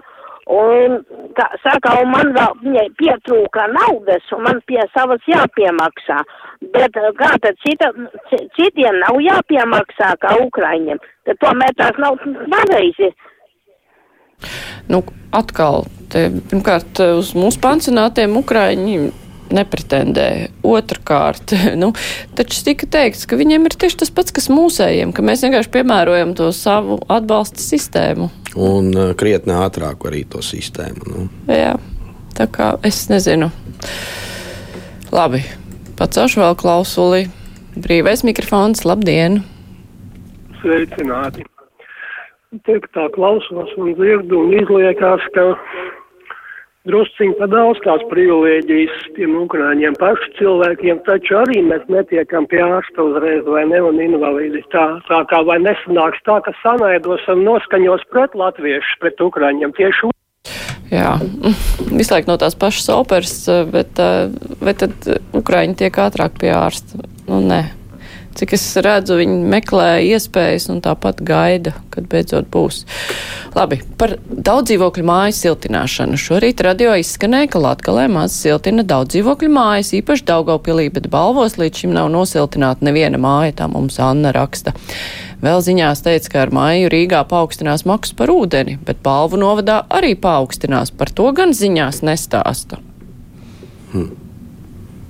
Un, 0.49 0.95
kā 1.37 1.45
saka, 1.61 1.91
un 2.01 2.09
man 2.09 2.31
vēl 2.33 2.55
viņai 2.63 2.85
pietrūka 2.97 3.67
naudas, 3.69 4.25
un 4.33 4.47
man 4.47 4.63
pie 4.65 4.81
savas 4.95 5.21
jāpiemaksā. 5.29 6.23
Bet 6.73 6.97
kā 7.19 7.29
tad 7.45 7.59
cita, 7.67 7.91
ci- 8.31 8.47
citiem 8.57 8.97
nav 9.03 9.21
jāpiemaksā 9.21 10.15
kā 10.25 10.33
Ukraiņiem, 10.47 11.01
tad 11.29 11.41
tomēr 11.45 11.77
tās 11.77 12.01
nav 12.01 12.17
pareizi. 12.49 13.11
Nu, 14.89 15.03
atkal, 15.37 15.85
te, 16.09 16.31
pirmkārt, 16.49 16.97
uz 17.21 17.35
mūsu 17.37 17.61
pansionātiem 17.61 18.41
Ukraiņi 18.41 19.28
nepretendē. 19.55 20.49
Otrakārt, 20.67 21.55
nu, 21.83 21.93
taču 22.39 22.63
tika 22.67 22.89
teikts, 22.99 23.27
ka 23.29 23.39
viņiem 23.41 23.69
ir 23.69 23.77
tieši 23.79 24.03
tas 24.05 24.13
pats, 24.15 24.35
kas 24.35 24.51
mūsējiem, 24.53 25.15
ka 25.17 25.25
mēs 25.27 25.45
vienkārši 25.47 25.73
piemērojam 25.77 26.35
to 26.39 26.51
savu 26.57 27.01
atbalsta 27.13 27.63
sistēmu. 27.63 28.31
Un 28.59 28.93
uh, 28.97 29.13
krietni 29.19 29.55
ātrāk 29.57 30.09
arī 30.09 30.25
to 30.29 30.43
sistēmu. 30.45 31.13
Nu. 31.13 31.27
Jā, 31.53 31.77
tā 32.39 32.49
kā 32.53 32.73
es 32.87 33.05
nezinu. 33.13 33.51
Labi, 35.15 35.45
pacelšu 36.01 36.43
vēl 36.43 36.59
klausuli. 36.59 37.29
Brīvais 37.79 38.25
mikrofons, 38.27 38.83
labdien! 38.89 39.43
Sveicināti! 40.59 41.45
Tiek 42.65 42.87
tā 42.97 43.05
klausos 43.13 43.75
un 43.77 43.93
dzirdu 43.93 44.39
un 44.41 44.55
izliekās, 44.57 45.25
ka 45.35 45.45
drusciņi 46.89 47.37
pa 47.39 47.49
daudz 47.53 47.81
tās 47.85 48.05
privilēģijas 48.11 48.99
tiem 49.17 49.37
ukrāņiem 49.45 49.97
pašu 50.01 50.33
cilvēkiem, 50.41 51.01
taču 51.07 51.39
arī 51.43 51.63
mēs 51.69 51.87
netiekam 51.93 52.49
pie 52.51 52.63
ārsta 52.65 53.05
uzreiz 53.05 53.47
vai 53.47 53.65
ne 53.71 53.83
un 53.85 54.01
invalīdi. 54.03 54.65
Tā, 54.75 54.87
tā 55.09 55.23
kā 55.31 55.43
vai 55.49 55.61
nesanāks 55.65 56.23
tā, 56.29 56.41
ka 56.45 56.55
sanaidos 56.63 57.27
un 57.33 57.45
noskaņos 57.47 58.07
pret 58.13 58.37
latviešus, 58.39 59.01
pret 59.03 59.27
ukrāņiem 59.29 59.77
tieši 59.79 60.15
Jā, 60.89 61.19
visu 61.93 62.15
laiku 62.15 62.31
no 62.31 62.39
tās 62.41 62.55
pašas 62.57 62.89
operas, 62.95 63.35
bet 63.69 64.01
eh, 64.01 64.31
vai 64.65 64.73
tad 64.73 64.95
Ukraiņi 65.37 65.77
tiek 65.83 66.01
ātrāk 66.01 66.41
pie 66.41 66.55
ārsta? 66.57 67.03
Nu, 67.29 67.43
nē. 67.45 67.78
Cik 68.39 68.53
es 68.55 68.65
redzu, 68.79 69.17
viņi 69.19 69.37
meklē 69.51 69.87
iespējas 70.13 70.69
un 70.71 70.79
tāpat 70.85 71.25
gaida, 71.27 71.73
kad 71.91 72.05
beidzot 72.07 72.47
būs. 72.55 72.85
Labi, 73.57 73.81
par 73.99 74.13
daudz 74.31 74.69
dzīvokļu 74.71 75.07
māju 75.09 75.35
siltināšanu. 75.35 76.15
Šorīt 76.23 76.63
radio 76.63 76.93
izskanēja, 77.01 77.49
ka 77.51 77.63
Latgalē 77.65 78.05
maz 78.15 78.37
siltina 78.39 78.85
daudz 78.87 79.17
dzīvokļu 79.17 79.49
mājas, 79.51 79.91
īpaši 79.99 80.27
Daugavpilī, 80.29 80.85
bet 80.95 81.09
balvos 81.11 81.59
līdz 81.59 81.83
šim 81.83 81.97
nav 81.97 82.13
nosiltināta 82.15 82.87
neviena 82.87 83.19
māja, 83.19 83.57
tā 83.59 83.67
mums 83.73 83.99
Anna 83.99 84.31
raksta. 84.37 84.77
Vēl 85.43 85.59
ziņās 85.67 86.05
teica, 86.07 86.31
ka 86.31 86.45
ar 86.45 86.55
māju 86.55 86.93
Rīgā 86.95 87.25
paaugstinās 87.31 87.83
maksas 87.91 88.15
par 88.19 88.31
ūdeni, 88.31 88.77
bet 88.87 89.03
balvu 89.03 89.41
novadā 89.43 89.81
arī 89.91 90.13
paaugstinās. 90.15 90.95
Par 90.95 91.11
to 91.11 91.27
gan 91.35 91.57
ziņās 91.59 92.05
nestāsta. 92.07 92.79
Hmm. 93.91 94.15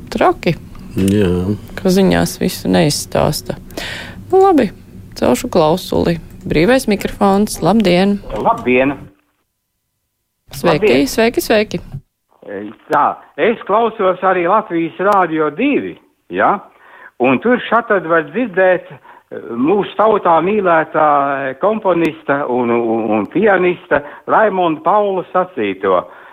Traki 0.08 0.56
Jā. 0.98 1.54
ka 1.78 1.90
ziņās 1.94 2.38
visu 2.42 2.70
neizstāsta. 2.74 3.54
Nu, 4.32 4.40
labi, 4.42 4.72
celšu 5.18 5.50
klausuli. 5.52 6.16
Brīvais 6.48 6.88
mikrofons, 6.90 7.60
labdien! 7.62 8.16
Labdien! 8.34 8.96
Sveiki, 10.50 10.88
Labdien. 10.88 11.06
sveiki, 11.06 11.44
sveiki! 11.44 11.80
Tā, 12.90 13.04
es 13.36 13.60
klausos 13.68 14.22
arī 14.24 14.46
Latvijas 14.48 14.98
Rādio 15.10 15.50
2, 15.54 15.92
ja? 16.34 16.54
un 17.22 17.38
tur 17.44 17.60
šatad 17.68 18.06
var 18.08 18.24
dzirdēt 18.30 18.88
eh, 18.90 18.98
mūsu 19.54 19.92
tautā 19.98 20.38
mīlētā 20.42 21.08
komponista 21.62 22.40
un, 22.48 22.72
un, 22.74 23.04
un 23.18 23.28
pianista 23.30 24.00
Raimonda 24.26 24.82
Paula 24.86 25.26
sacīto, 25.34 26.00
eh, 26.00 26.27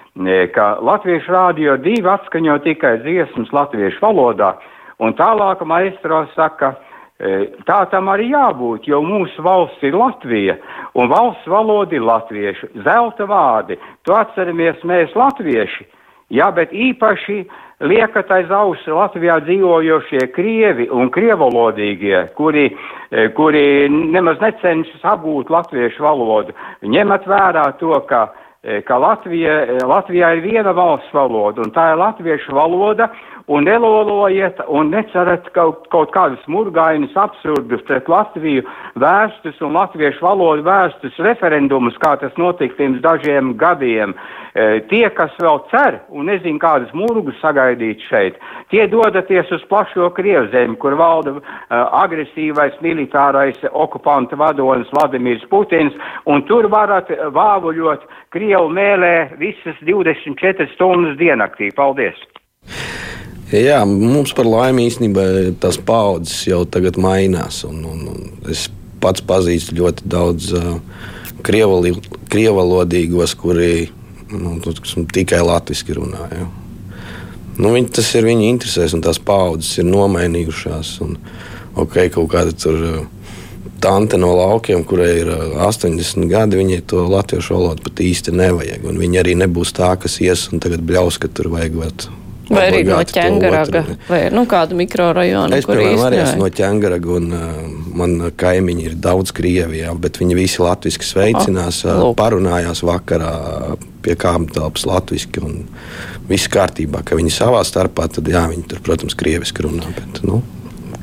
ka 0.55 0.77
Latviešu 0.79 1.31
Rādio 1.31 1.75
2 1.77 2.07
atskaņo 2.07 2.59
tikai 2.63 2.99
dziesmas 3.03 3.51
latviešu 3.51 3.99
valodā, 3.99 4.53
un 4.99 5.13
tālāk 5.13 5.59
maestro 5.67 6.25
saka, 6.35 6.75
eh, 7.19 7.51
tā 7.67 7.89
tam 7.91 8.07
arī 8.07 8.31
jābūt, 8.31 8.87
jo 8.87 9.01
mūsu 9.01 9.43
valsts 9.43 9.83
ir 9.83 9.93
Latvija, 9.93 10.55
un 10.95 11.09
valsts 11.09 11.47
valoda 11.47 11.95
ir 11.95 12.01
latviešu, 12.01 12.67
zelta 12.83 13.27
vārdi, 13.27 13.77
to 14.05 14.13
atceramies 14.13 14.79
mēs 14.83 15.11
latvieši. 15.15 15.85
Jā, 16.31 16.49
bet 16.55 16.71
īpaši 16.71 17.45
liekat 17.81 18.31
aiz 18.31 18.49
auss 18.49 18.87
Latvijā 18.87 19.41
dzīvojošie 19.45 20.31
krievi 20.33 20.87
un 20.89 21.11
krievalodīgie, 21.11 22.33
kuri, 22.35 22.71
eh, 23.11 23.27
kuri 23.35 23.89
nemaz 23.89 24.39
necenšas 24.39 25.03
apgūt 25.03 25.49
latviešu 25.49 26.01
valodu. 26.01 26.53
Ņemat 26.81 27.27
vērā 27.27 27.77
to, 27.77 27.99
ka, 28.07 28.31
ka 28.87 28.97
Latvija, 28.97 29.55
Latvijā 29.85 30.31
ir 30.35 30.41
viena 30.41 30.73
valsts 30.73 31.13
valoda, 31.13 31.61
un 31.61 31.73
tā 31.75 31.91
ir 31.93 31.99
latviešu 32.01 32.55
valoda, 32.57 33.11
un 33.47 33.63
nelolojiet 33.63 34.61
un 34.67 34.89
necerat 34.89 35.49
kaut, 35.53 35.85
kaut 35.93 36.11
kādus 36.15 36.41
murgainus 36.49 37.13
absurdus 37.19 37.83
pret 37.85 38.09
Latviju 38.09 38.63
vērstus 39.01 39.61
un 39.65 39.75
latviešu 39.77 40.25
valodu 40.25 40.65
vērstus 40.65 41.19
referendumus, 41.27 41.97
kā 42.01 42.15
tas 42.21 42.33
notika 42.41 42.77
pirms 42.79 43.03
dažiem 43.05 43.53
gadiem. 43.61 44.15
E, 44.55 44.79
tie, 44.89 45.03
kas 45.13 45.33
vēl 45.41 45.59
cer 45.69 45.99
un 46.09 46.29
nezin 46.31 46.57
kādas 46.61 46.93
murgus 46.95 47.37
sagaidīt 47.41 48.01
šeit, 48.09 48.39
tie 48.73 48.87
dodaties 48.89 49.51
uz 49.53 49.65
plašo 49.69 50.09
Krievzemi, 50.15 50.77
kur 50.79 50.95
valda 50.97 51.35
uh, 51.35 51.41
agresīvais 52.01 52.77
militārais 52.81 53.59
okupanta 53.71 54.37
vadonis 54.39 54.89
Vladimirs 54.95 55.43
Putins, 55.51 55.93
un 56.25 56.45
tur 56.49 56.69
varat 56.71 57.11
vāvuļot 57.35 58.07
Krievu 58.33 58.71
mēlē 58.71 59.15
visas 59.41 59.77
24 59.83 60.71
stundas 60.73 61.19
diennaktī. 61.19 61.69
Paldies! 61.75 62.23
Jā, 63.55 63.83
mums 63.87 64.33
par 64.35 64.47
laimi 64.49 64.87
īstenībā 64.89 65.25
tās 65.61 65.77
paudzes 65.77 66.47
jau 66.49 66.63
tagad 66.67 66.97
mainās. 66.99 67.61
Un, 67.67 67.83
un, 67.87 68.07
un 68.11 68.51
es 68.51 68.67
pats 69.03 69.23
pazīstu 69.25 69.77
ļoti 69.79 70.09
daudz 70.09 70.51
uh, 70.57 70.75
krievalodīgos, 71.45 73.35
kuri 73.39 73.87
nu, 74.33 74.57
tikai 75.13 75.41
latviešu 75.45 75.99
runā. 75.99 76.29
Ja. 76.33 76.47
Nu, 77.55 77.71
viņi, 77.71 77.91
tas 77.95 78.09
ir 78.17 78.27
viņu 78.27 78.49
interesēs, 78.49 78.95
un 78.97 79.03
tās 79.05 79.21
paudzes 79.21 79.77
ir 79.79 79.87
nomainījušās. 79.87 80.95
Un, 81.05 81.15
okay, 81.79 82.09
kaut 82.11 82.31
kāda 82.33 82.55
tur 82.57 82.81
uh, 82.89 83.05
tante 83.83 84.17
no 84.19 84.33
laukiem, 84.35 84.83
kurai 84.89 85.13
ir 85.21 85.31
uh, 85.31 85.61
80 85.69 86.27
gadi, 86.31 86.59
viņai 86.59 86.81
to 86.89 87.05
latviešu 87.13 87.55
valodu 87.55 87.85
pat 87.85 88.03
īsti 88.03 88.35
nevajag. 88.35 88.89
Un 88.89 88.99
viņi 88.99 89.21
arī 89.21 89.37
nebūs 89.45 89.75
tā, 89.77 89.93
kas 90.01 90.19
ies 90.25 90.49
un 90.51 90.63
tagad 90.63 90.83
bļaus, 90.83 91.21
ka 91.21 91.31
tur 91.31 91.53
vajag. 91.53 91.79
Vat, 91.85 92.09
Vai 92.49 92.65
arī 92.69 92.81
no 92.85 92.99
ķēngaraga, 93.01 93.81
vai 94.09 94.19
nu 94.33 94.43
kādu 94.49 94.77
mikrorajonu, 94.77 95.57
Es, 95.57 95.65
piemēram, 95.65 96.03
arī 96.07 96.19
esmu 96.21 96.43
no 96.43 96.49
ķēngaraga, 96.53 97.15
un 97.17 97.31
uh, 97.33 97.59
man 97.97 98.15
kaimiņi 98.37 98.85
ir 98.91 98.97
daudz 99.01 99.33
Krievijā, 99.35 99.93
bet 99.97 100.19
viņi 100.21 100.37
visi 100.37 100.61
latviešu 100.61 101.07
sveicinās, 101.09 101.81
Ah, 101.89 102.03
uh, 102.03 102.11
parunājās 102.17 102.83
vakarā 102.85 103.33
pie 104.05 104.17
kāda 104.21 104.59
telpas 104.59 104.85
latviešu, 104.85 105.31
un 105.41 105.63
viss 106.29 106.51
kārtībā, 106.51 107.01
ka 107.05 107.17
viņi 107.17 107.33
savā 107.33 107.63
starpā, 107.65 108.07
tad 108.13 108.29
jā, 108.29 108.45
viņi 108.51 108.67
tur, 108.69 108.83
protams, 108.85 109.17
krieviski 109.17 109.65
runā, 109.65 109.89
bet, 109.97 110.21
nu, 110.27 110.43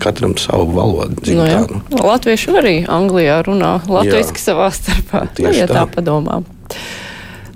katram 0.03 0.37
savu 0.39 0.71
valodu. 0.77 1.23
Nu, 1.27 1.47
jā. 1.47 1.63
Latvieši 1.91 2.55
arī 2.59 2.77
Anglijā 2.91 3.43
runā 3.47 3.81
latviešu 3.87 4.39
savā 4.43 4.71
starpā. 4.75 5.27
Nu, 5.39 5.55
ja 5.55 5.67
tā, 5.71 5.83
tā 5.83 5.87
padomā. 5.91 6.43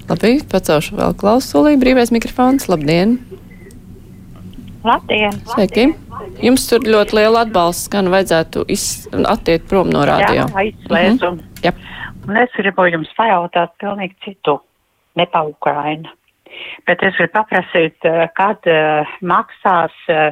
Labi, 0.07 0.37
pacelšu 0.47 0.95
vēl 1.01 1.17
klausulī. 1.19 1.75
Brīvais 1.81 2.13
mikrofons. 2.15 2.69
Labdien! 2.71 3.19
Labdien! 4.87 5.35
Sveiki! 5.51 5.89
Jums 6.45 6.67
tur 6.71 6.85
ļoti 6.87 7.17
liela 7.19 7.43
atbalsts, 7.43 7.89
gan 7.91 8.07
vajadzētu 8.13 8.63
attiekt 9.27 9.67
prom 9.71 9.91
no 9.91 10.05
rādio. 10.07 10.45
Jā, 10.45 10.47
aizslēdz. 10.63 11.25
Mhm. 11.27 11.41
Jā. 11.65 11.73
un 12.29 12.37
es 12.37 12.55
gribu 12.55 12.87
jums 12.91 13.11
pajautāt 13.19 13.75
pilnīgi 13.83 14.15
citu, 14.25 14.61
ne 15.17 15.27
pa 15.27 15.43
Ukrainu. 15.43 16.13
Bet 16.87 17.03
es 17.03 17.19
gribu 17.19 17.33
paprasīt, 17.35 17.99
eh, 18.05 18.29
kad 18.35 18.63
uh, 18.71 19.07
maksās 19.23 19.95
uh, 20.09 20.31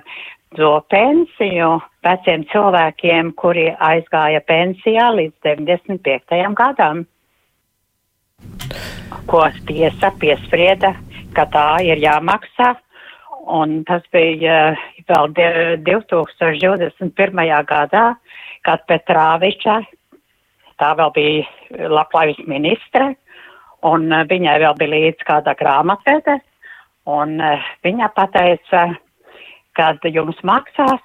to 0.57 0.71
pensiju 0.91 1.81
veciem 2.07 2.47
cilvēkiem, 2.53 3.35
kuri 3.35 3.73
aizgāja 3.75 4.41
pensijā 4.47 5.11
līdz 5.19 5.35
95. 5.43 6.55
gadam. 6.55 7.07
Ko 9.27 9.45
tiesa 9.67 10.13
piesprieda, 10.21 10.95
ka 11.35 11.47
tā 11.51 11.69
ir 11.83 11.99
jāmaksā. 11.99 12.75
Un 13.45 13.83
tas 13.85 14.03
bija 14.15 14.73
uh, 14.73 14.79
vēl 15.11 15.33
2021. 15.85 17.43
gadā, 17.69 18.05
kad 18.65 18.85
Petrāviča, 18.89 19.83
tā 20.81 20.93
vēl 20.97 21.13
bija 21.13 21.89
labklājības 21.93 22.47
ministre, 22.49 23.11
un 23.85 24.09
uh, 24.13 24.25
viņai 24.31 24.57
vēl 24.63 24.79
bija 24.81 24.95
līdz 24.95 25.27
kāda 25.29 25.53
grāmatvede, 25.61 26.39
un 27.05 27.37
uh, 27.41 27.67
viņa 27.85 28.09
pateica, 28.17 28.87
kad 29.77 30.09
jums 30.09 30.41
maksās 30.47 31.05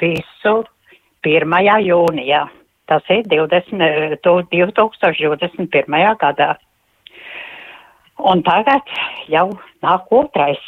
visu 0.00 0.54
1. 1.26 1.58
jūnijā. 1.84 2.46
Tas 2.86 3.02
ir 3.10 3.26
20, 3.26 4.16
2021. 4.22 6.16
gadā. 6.22 6.54
Un 8.16 8.40
tagad 8.46 8.86
jau 9.28 9.50
nāk 9.84 10.06
otrais 10.14 10.62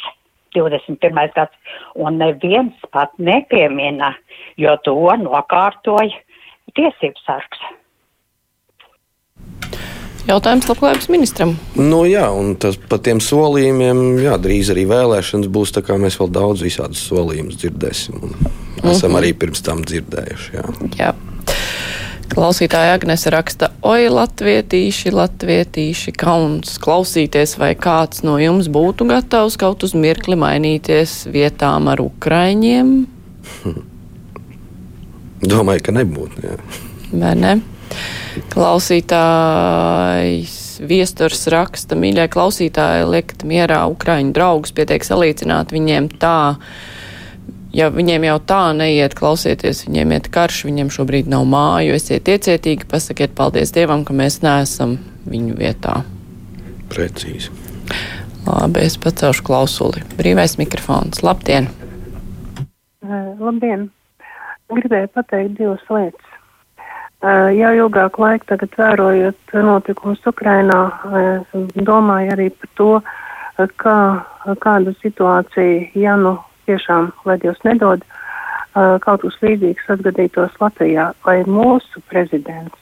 21. 0.55 1.33
gads, 1.35 1.75
un 1.95 2.19
neviens 2.21 2.87
pat 2.93 3.13
nepiemina, 3.17 4.13
jo 4.57 4.77
to 4.85 4.97
nokārtoja 5.23 6.15
tiesības 6.77 7.27
sargs. 7.27 7.67
Jautājums 10.29 10.67
labklājības 10.69 11.07
ministram. 11.09 11.55
Nu, 11.79 12.03
jā, 12.05 12.27
un 12.35 12.53
tas 12.61 12.75
par 12.89 12.99
tiem 13.05 13.21
solījumiem, 13.23 14.19
jā, 14.21 14.35
drīz 14.41 14.69
arī 14.73 14.83
vēlēšanas 14.89 15.49
būs. 15.49 15.73
Tā 15.73 15.81
kā 15.87 15.97
mēs 15.97 16.19
vēl 16.19 16.29
daudz 16.35 16.61
visādus 16.65 17.01
solījumus 17.09 17.57
dzirdēsim. 17.63 18.19
Un 18.21 18.35
esam 18.35 18.53
mm 18.83 18.93
-hmm. 18.93 19.17
arī 19.17 19.33
pirms 19.33 19.65
tam 19.65 19.81
dzirdējuši. 19.81 20.53
Jā. 20.53 20.65
jā. 20.99 21.13
Klausītāja 22.29 22.93
Agnese 22.99 23.31
raksta, 23.33 23.71
oi, 23.81 24.05
latvietīši, 24.13 25.11
latvietīši, 25.15 26.11
kauns 26.19 26.77
klausīties, 26.81 27.57
vai 27.57 27.73
kāds 27.79 28.21
no 28.25 28.37
jums 28.41 28.69
būtu 28.69 29.07
gatavs 29.09 29.57
kaut 29.59 29.83
uz 29.87 29.95
mirkli 29.97 30.37
mainīties 30.39 31.25
vietām 31.33 31.89
ar 31.89 31.99
ukraiņiem? 32.03 32.91
Domāju, 35.53 35.81
ka 35.87 35.91
nebūtu. 35.95 36.43
Jā. 36.45 36.55
Vai 37.15 37.33
ne? 37.39 37.53
Klausītājs 38.53 39.09
viesturs 40.85 41.47
raksta, 41.51 41.95
mīļai 41.99 42.27
klausītāji, 42.31 43.07
liekat 43.09 43.43
mierā 43.47 43.81
Ukraiņu 43.91 44.31
draugus, 44.35 44.71
pietiek 44.75 45.03
salīdzināt 45.05 45.73
viņiem 45.75 46.09
tā. 46.21 46.55
Ja 47.69 47.91
viņiem 47.93 48.23
jau 48.25 48.37
tā 48.49 48.61
neiet, 48.73 49.13
klausieties, 49.17 49.83
viņiem 49.85 50.15
iet 50.15 50.29
karš, 50.33 50.63
viņiem 50.65 50.87
šobrīd 50.93 51.29
nav 51.29 51.43
māju, 51.45 51.93
esiet 51.93 52.31
iecietīgi, 52.31 52.87
pasakiet 52.89 53.35
paldies 53.37 53.73
Dievam, 53.75 54.01
ka 54.07 54.15
mēs 54.17 54.39
neesam 54.41 54.97
viņu 55.29 55.57
vietā. 55.59 55.99
Precīzi. 56.89 57.53
Labi, 58.47 58.81
es 58.87 58.97
pacelšu 58.97 59.45
klausuli. 59.45 60.01
Brīvais 60.17 60.57
mikrofons. 60.57 61.21
Labdien! 61.21 61.69
Uh, 63.05 63.37
labdien! 63.37 63.91
Gribēju 64.73 65.13
pateikt 65.13 65.55
divas 65.61 65.85
lietas. 65.93 66.25
Jau 67.53 67.71
ilgāku 67.75 68.21
laiku 68.23 68.47
tagad 68.47 68.75
vērojot 68.79 69.55
notikumus 69.65 70.21
Ukrainā, 70.29 70.77
domāju 71.75 72.31
arī 72.31 72.45
par 72.55 72.69
to, 72.79 72.91
kā, 73.81 73.95
kāda 74.63 74.93
situācija, 75.01 75.89
ja 75.99 76.15
nu 76.15 76.37
tiešām, 76.69 77.11
lai 77.25 77.39
Dievs 77.41 77.61
nedod, 77.67 78.05
kaut 78.75 79.25
kas 79.25 79.41
līdzīgs 79.43 79.89
atgadītos 79.95 80.55
Latvijā, 80.61 81.09
vai 81.25 81.41
mūsu 81.49 82.03
prezidents 82.11 82.77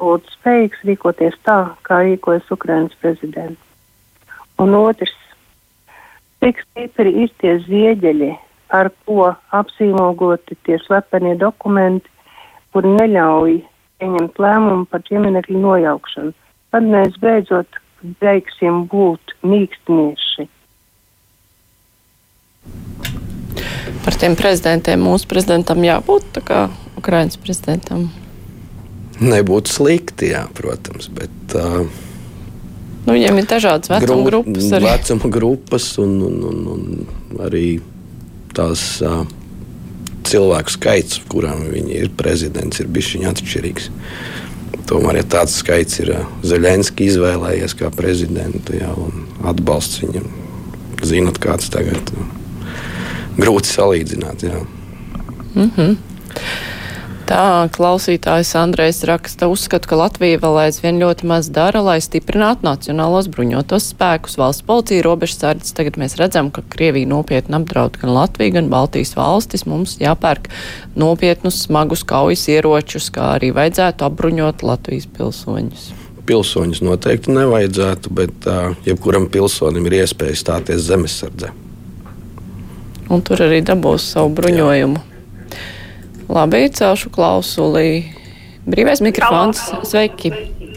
būtu 0.00 0.32
spējīgs 0.38 0.80
rīkoties 0.88 1.36
tā, 1.46 1.58
kā 1.86 2.00
rīkojas 2.02 2.50
Ukrainas 2.54 2.94
prezidents. 3.02 3.60
Un 4.58 4.74
otrs, 4.78 5.14
cik 6.42 6.60
stipri 6.64 7.14
ir 7.24 7.30
tie 7.42 7.56
zieģeļi, 7.66 8.32
ar 8.74 8.90
ko 9.06 9.30
apzīmogoti 9.54 10.58
tie 10.66 10.78
slepenie 10.82 11.34
dokumenti, 11.38 12.10
kur 12.74 12.86
neļauj 12.86 13.60
pieņemt 14.02 14.40
lēmumu 14.42 14.88
par 14.90 15.04
ģimenekļu 15.08 15.62
nojaukšanu. 15.62 16.34
Tad 16.74 16.88
mēs 16.90 17.18
beidzot 17.22 17.78
beigsim 18.20 18.84
būt 18.90 19.36
mīkstnieši. 19.46 20.48
Par 24.04 24.16
tiem 24.20 24.36
prezidentiem 24.36 25.00
mūsu 25.00 25.28
prezidentam 25.30 25.80
jābūt 25.84 26.26
tā 26.36 26.42
kā 26.44 26.58
Ukrainas 27.00 27.38
prezidentam. 27.40 28.10
Nebūtu 29.22 29.70
slikti, 29.70 30.32
jā, 30.34 30.42
protams, 30.56 31.08
bet. 31.14 31.54
Uh, 31.54 31.86
nu, 33.06 33.14
viņiem 33.14 33.40
ir 33.40 33.48
dažādas 33.48 33.92
vecuma 33.92 34.26
grup, 34.26 34.50
grupas. 34.50 34.68
Arī. 34.76 34.90
Vecuma 34.90 35.30
grupas 35.38 35.88
un, 36.02 36.18
un, 36.26 36.44
un, 36.50 36.68
un 36.74 37.42
arī 37.46 37.66
tās. 38.56 38.84
Uh, 39.04 39.24
cilvēku 40.24 40.72
skaits, 40.72 41.20
kurām 41.30 41.66
viņi 41.68 41.98
ir 41.98 42.12
prezidents, 42.16 42.80
ir 42.80 42.88
bijis 42.92 43.26
atšķirīgs. 43.30 43.90
Tomēr, 44.88 45.20
ja 45.20 45.26
tāds 45.36 45.56
skaits 45.60 46.00
ir 46.02 46.14
Zelenskis 46.44 47.14
izvēlējies 47.14 47.76
kā 47.78 47.90
prezidentu, 47.94 48.76
jā, 48.76 48.90
un 49.00 49.24
atbalsts 49.48 50.02
viņam, 50.02 50.26
zinot, 51.04 51.40
kāds 51.40 51.70
tagad 51.72 52.12
ir 52.12 52.43
grūti 53.38 53.72
salīdzināt. 53.72 54.46
Jā. 54.46 54.64
Mm 55.54 55.70
-hmm. 55.70 55.96
Tā 57.24 57.70
klausītājs 57.72 58.50
Andrejs 58.60 58.98
raksta, 59.08 59.46
uzskatu, 59.48 59.88
ka 59.88 59.96
Latvija 59.96 60.36
vēl 60.42 60.58
aizvien 60.66 60.98
ļoti 61.00 61.24
maz 61.24 61.46
dara, 61.48 61.80
lai 61.80 61.96
stiprinātu 62.04 62.66
nacionālos 62.66 63.30
bruņotos 63.32 63.86
spēkus. 63.94 64.36
Valsts 64.36 64.66
policija, 64.68 65.06
robežsardzes, 65.06 65.72
tagad 65.72 65.96
mēs 65.96 66.18
redzam, 66.20 66.50
ka 66.52 66.60
Krievija 66.68 67.08
nopietni 67.08 67.56
apdraud 67.56 67.96
gan 68.02 68.12
Latviju, 68.12 68.52
gan 68.58 68.68
Baltijas 68.68 69.14
valstis. 69.16 69.64
Mums 69.64 69.96
jāpērk 70.04 70.52
nopietnus 71.00 71.62
smagus 71.64 72.04
kaujas 72.04 72.44
ieročus, 72.52 73.08
kā 73.08 73.32
arī 73.38 73.54
vajadzētu 73.56 74.04
apbruņot 74.04 74.60
Latvijas 74.60 75.08
pilsoņus. 75.16 75.90
Pilsoņus 76.28 76.84
noteikti 76.84 77.32
nevajadzētu, 77.32 78.16
bet 78.20 78.48
uh, 78.52 78.76
jebkuram 78.84 79.32
pilsonim 79.32 79.88
ir 79.88 80.02
iespēja 80.04 80.42
stāties 80.44 80.84
zemesardzē. 80.92 81.63
Un 83.12 83.20
tur 83.24 83.42
arī 83.44 83.60
dabūs 83.64 84.06
savu 84.14 84.32
bruņojumu. 84.38 85.00
Labi, 86.32 86.62
celšu 86.72 87.10
klausulī. 87.12 87.88
Brīvais 88.64 89.02
mikrofons. 89.04 89.60
Sveiki! 89.84 90.32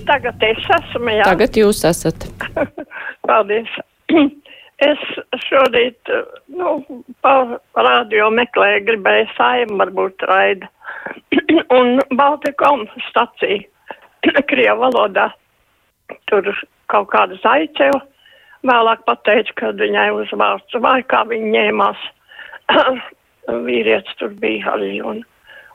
Tagad 0.07 0.43
es 0.43 0.59
esmu, 0.79 1.11
jā. 1.11 1.23
Tagad 1.27 1.55
jūs 1.59 1.83
esat. 1.87 2.27
Paldies. 3.27 3.71
Es 4.77 4.99
šorīt, 5.47 6.09
nu, 6.53 6.75
pa 7.25 7.31
radio 7.73 8.27
meklēju, 8.29 8.83
gribēju 8.85 9.25
saimu 9.33 9.79
varbūt 9.79 10.21
raida. 10.29 10.69
Un 11.79 11.97
Baltikom 12.13 12.83
stacija, 13.07 13.63
Krievu 14.51 14.83
valodā, 14.83 15.31
tur 16.29 16.51
kaut 16.93 17.09
kādas 17.09 17.41
aicēju. 17.41 17.97
Vēlāk 18.69 19.01
pateicu, 19.09 19.57
kad 19.57 19.81
viņai 19.81 20.11
uzvārds 20.19 20.77
vai 20.85 20.99
kā 21.09 21.23
viņa 21.25 21.49
ņēmās. 21.55 22.05
Vīrietis 23.67 24.19
tur 24.19 24.33
bija 24.41 24.75
arī. 24.75 24.99
Un, 25.01 25.23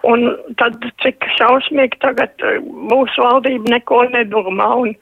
Un 0.03 0.25
tad, 0.59 0.83
cik 1.03 1.23
šausmīgi 1.39 2.01
tagad 2.03 2.43
eh, 2.43 2.59
mūsu 2.91 3.23
valdība 3.23 3.77
neko 3.77 4.03
nedomā, 4.11 4.69
un 4.83 4.95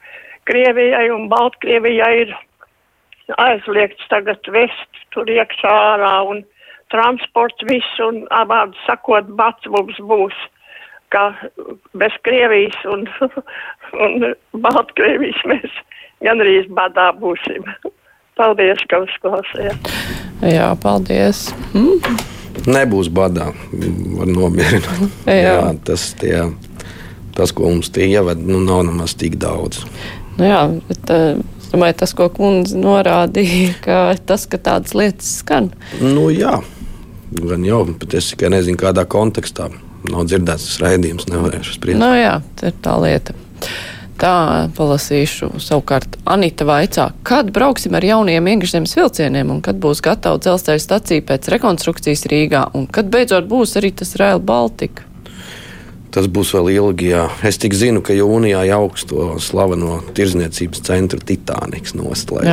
Krievijai 0.48 1.07
un 1.14 1.29
Baltkrievijai 1.31 2.14
ir 2.24 2.35
aizliegts 3.40 4.09
tagad 4.12 4.44
vest 4.53 5.03
tur 5.14 5.29
iekšā 5.31 5.72
ārā, 5.94 6.14
un 6.33 6.42
transports 6.92 7.64
viss, 7.70 8.00
un 8.05 8.24
abādi 8.35 8.76
sakot, 8.87 9.31
bats 9.40 9.68
mums 9.72 10.00
būs, 10.11 10.37
ka 11.14 11.31
bez 11.96 12.16
Krievijas 12.26 12.76
un, 12.92 13.07
un 14.05 14.33
Baltkrievijas 14.66 15.40
mēs 15.48 15.81
gandrīz 16.26 16.68
badā 16.76 17.11
būsim. 17.22 17.64
Paldies, 18.37 18.85
ka 18.88 19.05
uzklausījāt. 19.07 20.29
Jā, 20.40 20.70
paldies. 20.81 21.50
Mm. 21.76 22.00
Nebūs 22.70 23.11
badā, 23.12 23.50
var 24.16 24.29
nomierināt. 24.29 25.05
Jā. 25.29 25.37
jā, 25.46 25.61
tas, 25.87 26.11
tie, 26.20 26.35
tas, 27.37 27.53
ko 27.57 27.70
mums 27.70 27.92
tie 27.94 28.09
ievada, 28.11 28.40
nu, 28.44 28.61
nav 28.64 28.83
nemaz 28.88 29.14
tik 29.16 29.38
daudz. 29.40 29.83
Nu 30.37 30.48
jā, 30.48 30.62
bet 30.88 31.12
uh, 31.14 31.40
es 31.61 31.70
domāju, 31.72 31.98
tas, 32.03 32.14
ko 32.16 32.29
kundze 32.33 32.81
norādīja, 32.81 33.76
ka 33.87 34.00
tas, 34.29 34.48
ka 34.50 34.61
tādas 34.61 34.96
lietas 34.96 35.38
skan. 35.42 35.70
Nu, 36.00 36.29
jā, 36.35 36.59
gan 37.37 37.64
jau, 37.68 37.85
bet 38.00 38.18
es 38.18 38.33
tikai 38.35 38.53
nezinu, 38.57 38.81
kādā 38.81 39.07
kontekstā. 39.09 39.70
Nav 40.11 40.24
dzirdēts 40.29 40.64
tas 40.64 40.81
raidījums, 40.81 41.29
nevarēšu 41.29 41.76
spriest. 41.76 42.00
Nu 42.00 42.14
jā, 42.16 42.38
tā 42.57 42.72
ir 42.72 42.76
tā 42.85 42.96
lieta. 43.03 43.37
Tā 44.20 44.68
palasīšu. 44.76 45.54
Savukārt, 45.64 46.18
Anita 46.28 46.66
vaicā, 46.68 47.06
kad 47.24 47.48
brauksim 47.56 47.94
ar 47.96 48.04
jauniem 48.04 48.50
iekšzemes 48.52 48.92
vilcieniem 48.98 49.52
un 49.54 49.62
kad 49.64 49.78
būs 49.80 50.02
gatava 50.04 50.37
dzelzceļa 50.42 50.83
stacija 50.85 51.24
pēc 51.24 51.48
rekonstrukcijas 51.54 52.26
Rīgā 52.28 52.66
un 52.76 52.85
kad 52.85 53.09
beidzot 53.12 53.48
būs 53.48 53.78
arī 53.80 53.94
tas 53.96 54.12
Rail 54.20 54.42
Baltica. 54.44 55.06
Tas 56.11 56.26
būs 56.26 56.50
vēl 56.56 56.72
ilgi. 56.74 57.12
Jā. 57.12 57.28
Es 57.46 57.56
tik 57.62 57.72
zinu, 57.78 58.02
ka 58.04 58.12
jūnijā 58.12 58.64
jauks 58.66 59.06
to 59.09 59.30
slaveno 59.40 60.00
tirzniecības 60.16 60.83
centru 60.85 61.22
Titaniks 61.22 61.94
nost, 61.94 62.35
lai, 62.35 62.50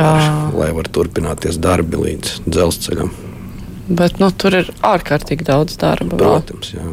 lai 0.54 0.70
var 0.76 0.88
turpināties 0.94 1.58
darbi 1.60 1.98
līdz 2.04 2.46
dzelzceļam. 2.46 3.12
Bet 3.88 4.22
nu, 4.22 4.30
tur 4.30 4.60
ir 4.60 4.72
ārkārtīgi 4.84 5.48
daudz 5.48 5.76
darba. 5.80 6.16
Protams, 6.16 6.72
jā. 6.76 6.86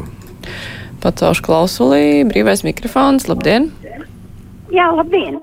Pacaušu 1.04 1.44
klausulī, 1.46 2.04
brīvais 2.28 2.66
mikrofons, 2.66 3.28
labdien! 3.30 3.70
Jā, 4.74 4.88
labdien! 4.94 5.38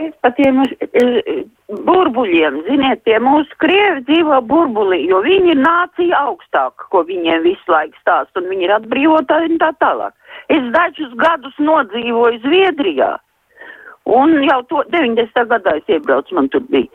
Es 0.00 0.14
par 0.24 0.32
tiem 0.38 0.62
eh, 0.64 1.44
burbuļiem, 1.86 2.60
ziniet, 2.66 3.02
pie 3.04 3.18
mūsu 3.22 3.56
krievi 3.62 4.00
dzīvo 4.08 4.38
burbulī, 4.48 5.02
jo 5.10 5.20
viņi 5.24 5.52
ir 5.52 5.60
nācija 5.60 6.22
augstāk, 6.30 6.86
ko 6.94 7.02
viņiem 7.06 7.44
visu 7.44 7.72
laiku 7.74 7.98
stāst, 8.00 8.32
un 8.38 8.48
viņi 8.48 8.68
ir 8.68 8.74
atbrīvotāji 8.78 9.52
un 9.52 9.60
tā 9.60 9.70
tālāk. 9.82 10.14
Es 10.48 10.62
dažus 10.74 11.12
gadus 11.20 11.58
nodzīvoju 11.60 12.40
Zviedrijā, 12.46 13.10
un 14.08 14.38
jau 14.46 14.60
to 14.70 14.84
90. 14.94 15.46
gadā 15.52 15.76
es 15.82 15.92
iebraucu, 15.98 16.38
man 16.38 16.48
tur 16.54 16.64
bija. 16.72 16.88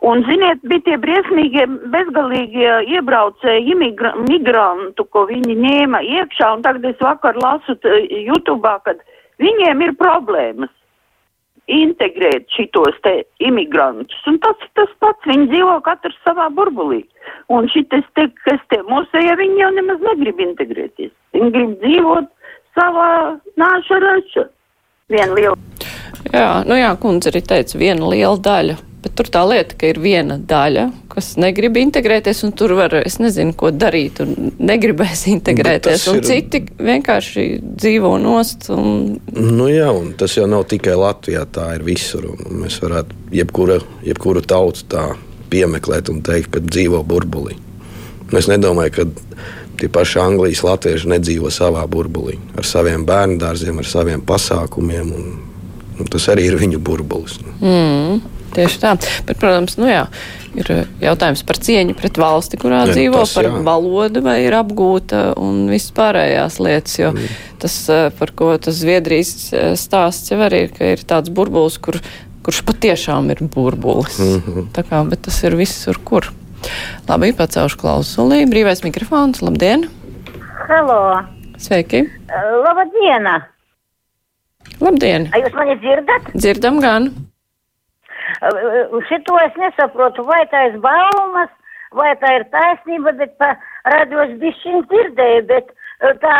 Un, 0.00 0.22
ziniet, 0.24 0.62
bija 0.64 0.80
tie 0.86 0.96
briesmīgie, 1.00 1.66
bezgalīgie 1.92 2.76
iebraucēji, 2.96 3.66
imigra, 3.74 4.14
migrantu, 4.30 5.04
ko 5.12 5.26
viņi 5.28 5.56
ņēma 5.60 6.00
iekšā, 6.16 6.54
un 6.56 6.62
tagad 6.64 6.86
es 6.88 7.02
vakar 7.04 7.36
lasu 7.36 7.76
t- 7.82 7.98
YouTube, 8.08 8.70
kad 8.86 9.02
viņiem 9.42 9.82
ir 9.86 9.96
problēmas 10.00 10.72
integrēt 11.70 12.48
šitos 12.56 12.96
te 13.04 13.12
imigrantus. 13.46 14.18
Un 14.26 14.40
tas, 14.42 14.58
tas 14.78 14.90
pats, 15.02 15.28
viņi 15.28 15.48
dzīvo 15.52 15.76
katrs 15.86 16.18
savā 16.26 16.48
burbulī. 16.54 17.04
Un 17.52 17.68
šitas 17.70 18.06
te, 18.18 18.26
kas 18.46 18.62
te 18.72 18.80
mūsēja, 18.88 19.38
viņi 19.38 19.62
jau 19.62 19.70
nemaz 19.76 20.02
negrib 20.08 20.42
integrēties. 20.42 21.12
Viņi 21.36 21.50
grib 21.54 21.76
dzīvot 21.84 22.30
savā 22.78 23.10
nāša 23.60 24.02
raša. 24.06 24.46
Viena 25.10 25.34
liela. 25.34 25.56
Jā, 26.30 26.50
nu 26.66 26.76
jā, 26.78 26.90
kundze 27.02 27.32
arī 27.32 27.42
teica, 27.46 27.78
viena 27.80 28.10
liela 28.12 28.38
daļa. 28.38 28.89
Bet 29.00 29.14
tur 29.16 29.30
tā 29.32 29.40
lieta, 29.48 29.76
ka 29.80 29.88
ir 29.88 29.96
viena 30.02 30.34
daļa, 30.36 30.82
kas 31.08 31.30
negrib 31.40 31.78
integrēties, 31.80 32.42
un 32.44 32.50
tur 32.52 32.74
var, 32.76 32.92
es 33.00 33.14
nezinu, 33.22 33.54
ko 33.56 33.70
darīt, 33.72 34.18
un 34.20 34.50
negribēs 34.60 35.22
integrēties, 35.34 36.04
un 36.12 36.18
ir- 36.20 36.26
citi 36.28 36.60
vienkārši 36.76 37.46
dzīvo 37.80 38.10
nost. 38.20 38.68
Un, 38.74 39.16
Nu, 39.32 39.70
jā, 39.72 39.88
un 39.94 40.12
tas 40.20 40.34
jau 40.36 40.44
nav 40.50 40.66
tikai 40.68 40.98
Latvijā, 41.00 41.46
tā 41.48 41.70
ir 41.78 41.84
visur. 41.86 42.26
Mēs 42.50 42.76
varētu 42.82 43.16
jebkura, 43.40 43.78
jebkuru 44.04 44.42
tautu 44.44 44.84
tā 44.92 45.06
piemeklēt 45.50 46.10
un 46.12 46.20
teikt, 46.22 46.50
ka 46.54 46.60
dzīvo 46.62 47.00
burbulī. 47.08 47.56
Es 48.36 48.46
nedomāju, 48.46 48.92
ka 48.94 49.06
tie 49.80 49.88
paši 49.90 50.20
Anglijas 50.22 50.60
latvieši 50.62 51.08
nedzīvo 51.10 51.48
savā 51.50 51.86
burbulī, 51.90 52.36
ar 52.60 52.68
saviem 52.68 53.02
bērnu 53.08 53.40
dārziem, 53.40 53.80
ar 53.80 53.88
saviem 53.88 54.20
pasākumiem. 54.28 55.08
Un, 55.16 55.32
un 55.98 56.06
tas 56.12 56.28
arī 56.32 56.44
ir 56.52 56.58
viņu 56.60 56.78
burbulis. 56.84 57.38
mm, 57.58 58.20
tieši 58.54 58.80
tā. 58.82 58.94
Bet, 59.26 59.38
protams, 59.40 59.76
nu 59.80 59.88
jā, 59.90 60.04
ir 60.58 60.70
eh, 60.74 60.84
jautājums 61.04 61.42
par 61.46 61.58
cieņu 61.62 61.94
pret 61.98 62.18
valsti, 62.20 62.58
kurā 62.60 62.82
Jā, 62.86 62.94
dzīvo, 62.94 63.20
tas 63.22 63.34
par 63.38 63.48
jā. 63.48 63.52
valodu, 63.66 64.22
vai 64.26 64.38
ir 64.46 64.56
apgūta 64.58 65.22
un 65.40 65.68
viss 65.70 65.92
pārējās 65.96 66.58
lietas. 66.62 66.98
Jo 67.00 67.12
Mm. 67.14 67.28
tas, 67.62 67.76
eh, 67.88 68.10
par 68.18 68.32
ko 68.36 68.50
tas 68.58 68.74
Zviedrijas 68.80 69.52
eh, 69.52 69.70
stāsts 69.76 70.30
jau 70.32 70.38
arī 70.46 70.64
ir, 70.68 70.74
ka 70.76 70.84
ir 70.94 70.98
tāds 71.04 71.30
burbulis, 71.30 71.78
kur, 71.78 72.00
kurš 72.42 72.62
patiešām 72.64 73.30
ir 73.30 73.42
burbulis. 73.52 74.18
Mhm. 74.18 74.70
Tā 74.72 74.82
kā, 74.88 75.02
bet 75.08 75.22
tas 75.28 75.42
ir 75.44 75.56
visur, 75.56 75.98
kur. 76.04 76.30
Labi, 77.08 77.32
pacaušu 77.32 77.78
klausulī. 77.80 78.42
Brīvais 78.48 78.82
mikrofons. 78.84 79.40
Labdien! 79.40 79.88
Halo! 80.68 81.22
Sveiki! 81.60 82.02
Uh, 82.28 82.60
Labdiena! 82.64 83.38
Labdien! 84.80 85.28
A 85.32 85.40
jūs 85.40 85.56
mani 85.56 85.74
dzirdat? 85.80 86.30
Dzirdam 86.36 86.80
gan! 86.80 87.10
Šito 88.40 89.36
es 89.44 89.56
nesaprotu, 89.60 90.24
vai 90.24 90.40
tā 90.52 90.62
ir 90.70 90.78
baumas, 90.80 91.50
vai 91.92 92.14
tā 92.22 92.32
ir 92.38 92.46
taisnība, 92.54 93.12
bet 93.18 93.36
pa 93.40 93.52
radios 93.84 94.32
bišķiņ 94.40 94.84
dzirdēju, 94.88 95.42
bet 95.50 95.74
tā 96.22 96.36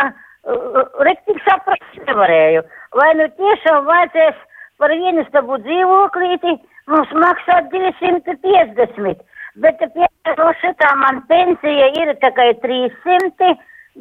rektīgi 1.04 1.42
saprast 1.44 2.00
nevarēju. 2.06 2.64
Vai 2.96 3.10
nu 3.18 3.28
tiešām 3.36 3.84
vajadzēs 3.88 4.40
par 4.80 4.94
vienistabu 4.96 5.60
dzīvoklīti 5.66 6.56
mums 6.88 7.12
maksāt 7.20 7.68
250, 7.74 9.20
bet 9.60 9.84
piemēram 9.84 10.56
šitā 10.64 10.94
man 11.04 11.20
pensija 11.28 11.92
ir 12.00 12.14
tikai 12.24 12.54
300, 12.64 13.54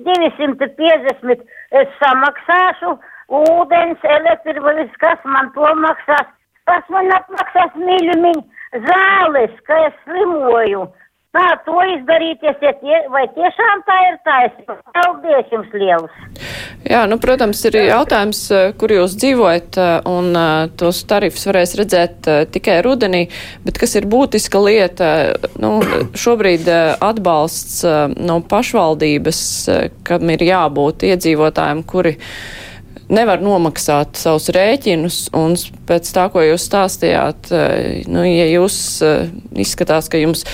250 0.08 1.48
es 1.84 1.96
samaksāšu, 2.00 2.96
ūdens, 3.30 4.12
elektrība, 4.18 4.78
viss 4.80 5.02
kas 5.04 5.20
man 5.26 5.52
to 5.58 5.68
maksās. 5.84 6.30
Kas 6.70 6.90
man 6.94 7.12
atmaksās 7.18 7.76
mīļumiņ 7.82 8.42
zāles, 8.88 9.60
ka 9.66 9.84
es 9.90 10.02
slimoju. 10.06 10.88
Kā 11.30 11.46
to 11.62 11.78
izdarīties, 11.94 12.58
ja 12.66 12.72
tie, 12.80 13.04
vai 13.14 13.28
tiešām 13.36 13.84
tā 13.86 13.98
ir 14.08 14.16
taisnība? 14.26 14.80
Paldies 14.96 15.52
jums 15.54 15.76
liels! 15.78 16.16
Jā, 16.90 17.04
nu, 17.12 17.20
protams, 17.22 17.60
ir 17.68 17.76
jautājums, 17.84 18.40
eh, 18.56 18.72
kur 18.80 18.90
jūs 18.90 19.14
dzīvojat, 19.20 19.78
eh, 19.78 20.08
un 20.10 20.32
eh, 20.34 20.70
tos 20.80 21.04
tarifus 21.06 21.46
varēs 21.52 21.76
redzēt 21.78 22.30
tikai 22.56 22.80
rudenī, 22.86 23.28
bet 23.66 23.78
kas 23.78 23.94
ir 24.00 24.08
būtiska 24.10 24.62
lieta, 24.64 25.10
nu, 25.62 25.76
šobrīd 26.18 26.66
atbalsts 26.98 27.84
no 28.18 28.40
pašvaldības, 28.42 29.44
kam 30.08 30.34
ir 30.34 30.48
jābūt 30.50 31.06
iedzīvotājiem, 31.12 31.86
kuri 31.86 32.16
nevar 33.10 33.42
nomaksāt 33.44 34.20
savus 34.20 34.50
rēķinus, 34.54 35.30
un 35.38 35.58
pēc 35.90 36.12
tā, 36.14 36.28
ko 36.34 36.44
jūs 36.46 36.68
stāstījāt, 36.70 37.50
eh, 37.54 38.04
nu, 38.10 38.24
ja 38.28 38.46
jūs 38.50 38.78
eh, 39.06 39.32
izskatās, 39.58 40.10
ka 40.12 40.22
jums, 40.22 40.46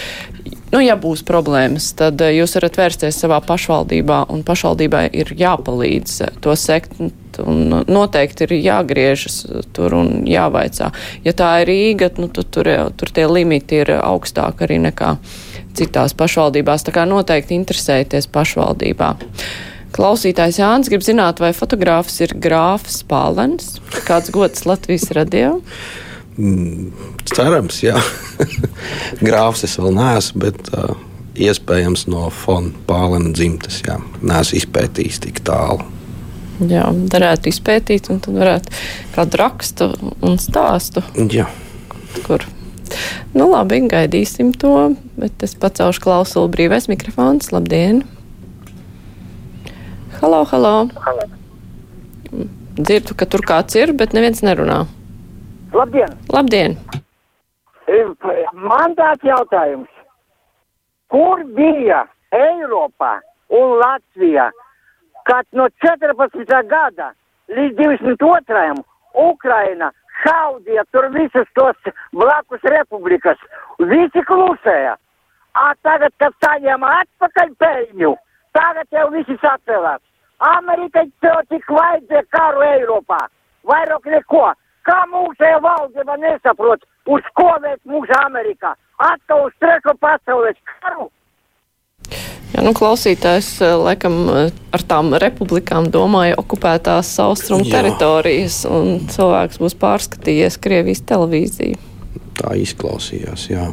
nu, 0.72 0.80
ja 0.84 0.96
būs 1.00 1.26
problēmas, 1.28 1.92
tad 2.00 2.24
eh, 2.24 2.38
jūs 2.40 2.56
varat 2.60 2.80
vērsties 2.80 3.20
savā 3.26 3.42
pašvaldībā, 3.46 4.24
un 4.32 4.46
pašvaldībai 4.48 5.10
ir 5.12 5.36
jāpalīdz 5.36 6.18
to 6.46 6.56
sekt, 6.60 6.96
un 7.44 7.82
noteikti 7.92 8.48
ir 8.48 8.56
jāgriežas 8.62 9.42
tur 9.76 9.98
un 9.98 10.24
jāvaicā. 10.30 10.94
Ja 11.28 11.36
tā 11.36 11.52
ir 11.62 11.70
Rīga, 11.74 12.14
nu, 12.22 12.32
tad 12.32 12.54
tur, 12.56 12.72
tur 12.96 13.12
tie 13.12 13.28
limiti 13.28 13.84
ir 13.84 13.98
augstāki 14.00 14.64
arī 14.70 14.80
nekā 14.88 15.18
citās 15.76 16.16
pašvaldībās, 16.16 16.88
tā 16.88 16.96
kā 16.96 17.04
noteikti 17.04 17.58
interesēties 17.60 18.32
pašvaldībā. 18.32 19.16
Klausītājs 19.96 20.60
Jānis 20.60 20.90
grib 20.92 21.06
zināt, 21.06 21.40
vai 21.40 21.54
fotogrāfs 21.56 22.18
ir 22.26 22.36
grāfs 22.44 23.00
Pālens, 23.08 23.78
kāds 24.08 24.32
gods 24.36 24.66
Latvijas 24.68 25.08
radio. 25.16 25.62
Mm, 26.36 26.90
Cerams, 27.32 27.80
jā. 27.86 27.96
Grāfs 29.28 29.64
es 29.64 29.78
vēl 29.80 29.96
neesmu, 29.96 30.42
bet 30.44 30.72
uh, 30.76 30.98
iespējams 31.40 32.10
no 32.12 32.28
Fona 32.44 32.74
Pālena 32.90 33.32
dzimtas. 33.36 33.80
Jā. 33.88 34.02
Neesmu 34.20 34.60
izpētījis 34.60 35.22
tik 35.24 35.40
tālu. 35.48 35.88
Jā, 36.64 36.88
varētu 37.12 37.52
izpētīt, 37.52 38.10
un 38.12 38.20
tad 38.24 38.36
varētu 38.36 38.76
kādu 39.16 39.40
rakstu 39.40 39.90
un 40.24 40.36
stāstu. 40.40 41.04
Jā. 41.32 41.48
Kur? 42.28 42.44
Nu, 43.36 43.48
labi, 43.52 43.82
gaidīsim 43.92 44.54
to, 44.60 44.96
bet 45.20 45.44
es 45.44 45.56
pacelšu 45.60 46.04
klausulu 46.04 46.52
brīvais 46.52 46.88
mikrofons. 46.92 47.52
Labdien! 47.56 48.04
Halo, 50.26 50.44
halo! 50.52 50.70
Dzirdu, 52.86 53.14
ka 53.14 53.26
tur 53.30 53.44
kāds 53.46 53.76
ir, 53.78 53.92
bet 54.00 54.16
neviens 54.18 54.40
nerunā. 54.42 54.78
Labdien! 55.76 56.16
Labdien! 56.34 56.74
Man 58.72 58.96
tāds 58.98 59.28
jautājums. 59.30 59.92
Kur 61.14 61.44
bija 61.60 62.02
Eiropā 62.34 63.12
un 63.60 63.76
Latvija, 63.84 64.48
kad 65.30 65.46
no 65.54 65.70
14. 65.86 66.58
gada 66.74 67.12
līdz 67.54 67.78
22. 67.86 68.82
Ukraina 69.30 69.94
šaudīja 70.24 70.90
tur 70.90 71.12
visas 71.14 71.54
tos 71.54 71.94
blakus 72.18 72.66
republikas, 72.80 73.38
visi 73.94 74.26
klusēja. 74.34 74.98
A 75.54 75.72
tagad, 75.86 76.18
kad 76.18 76.34
saņēma 76.42 76.96
atpakaļ 77.06 77.60
peļņu, 77.62 78.18
Tagad 78.56 78.88
jau 78.96 79.10
visi 79.12 79.36
sacēlās. 79.42 80.02
Amerikai 80.44 81.08
tik 81.50 81.68
vajadzēja 81.72 82.24
karu 82.36 82.64
Eiropā. 82.68 83.26
Vairāk 83.66 84.08
neko. 84.12 84.52
Kā 84.86 84.98
mūsēja 85.10 85.62
valdība 85.64 86.18
nesaprot, 86.22 86.84
uz 87.10 87.26
ko 87.34 87.56
vēs 87.64 87.80
mūsu 87.90 88.14
Amerikā? 88.22 88.76
Atkal 89.02 89.48
uz 89.48 89.56
trešo 89.60 89.96
pasaules 90.00 90.60
karu. 90.82 91.10
Jā, 92.54 92.62
nu, 92.64 92.72
klausītājs 92.78 93.50
laikam 93.82 94.30
ar 94.32 94.86
tām 94.88 95.16
republikām 95.20 95.90
domāja 95.92 96.38
okupētās 96.40 97.10
austrumu 97.20 97.66
teritorijas, 97.68 98.62
un 98.70 99.10
cilvēks 99.12 99.60
būs 99.60 99.76
pārskatījies 99.82 100.62
Krievijas 100.62 101.04
televīziju. 101.10 101.82
Tā 102.40 102.54
izklausījās, 102.62 103.50
jā. 103.50 103.68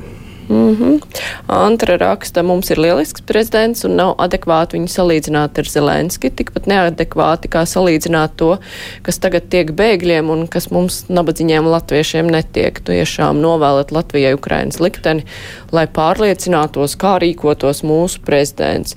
Mm 0.48 0.76
-hmm. 0.76 1.00
Antra 1.46 1.96
raksta, 1.96 2.42
mums 2.42 2.70
ir 2.70 2.78
lielisks 2.78 3.20
prezidents 3.20 3.84
un 3.84 3.96
nav 3.96 4.14
adekvāti 4.18 4.76
viņu 4.76 4.88
salīdzināt 4.88 5.58
ar 5.58 5.64
Zelenski, 5.64 6.30
tikpat 6.30 6.66
neadekvāti 6.66 7.48
kā 7.48 7.62
salīdzināt 7.66 8.28
to, 8.36 8.56
kas 9.02 9.18
tagad 9.18 9.48
tiek 9.48 9.70
bēgļiem 9.70 10.30
un 10.30 10.46
kas 10.48 10.70
mums 10.70 11.04
nabadzīgiem 11.08 11.66
latviešiem 11.66 12.26
netiek. 12.26 12.80
Tiešām 12.80 13.40
novēlēt 13.40 13.92
Latvijai 13.92 14.34
Ukrainas 14.34 14.80
likteni, 14.80 15.24
lai 15.72 15.86
pārliecinātos, 15.86 16.96
kā 16.96 17.18
rīkotos 17.18 17.82
mūsu 17.82 18.20
prezidents. 18.24 18.96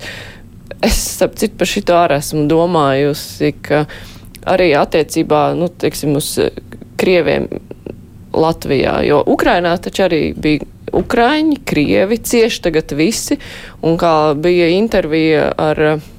Es, 0.82 1.22
ap 1.22 1.34
citu, 1.34 1.56
par 1.58 1.66
šito 1.66 1.94
arī 1.94 2.18
esmu 2.18 2.48
domājusi, 2.48 3.54
ka 3.62 3.86
arī 4.46 4.74
attiecībā, 4.76 5.54
nu, 5.54 5.68
teiksim, 5.68 6.16
uz 6.16 6.38
eh, 6.38 6.50
Krieviem 6.96 7.48
Latvijā, 8.32 9.00
jo 9.06 9.22
Ukrainā 9.26 9.76
taču 9.78 10.02
arī 10.02 10.34
bija 10.34 10.64
Ukraiņi, 10.94 11.62
Krievi, 11.66 12.18
cieši 12.22 12.62
tagad 12.68 12.92
visi, 12.96 13.38
un 13.82 13.98
kā 14.00 14.34
bija 14.38 14.68
intervija 14.74 15.48
ar 15.58 15.82
eh, 15.82 16.12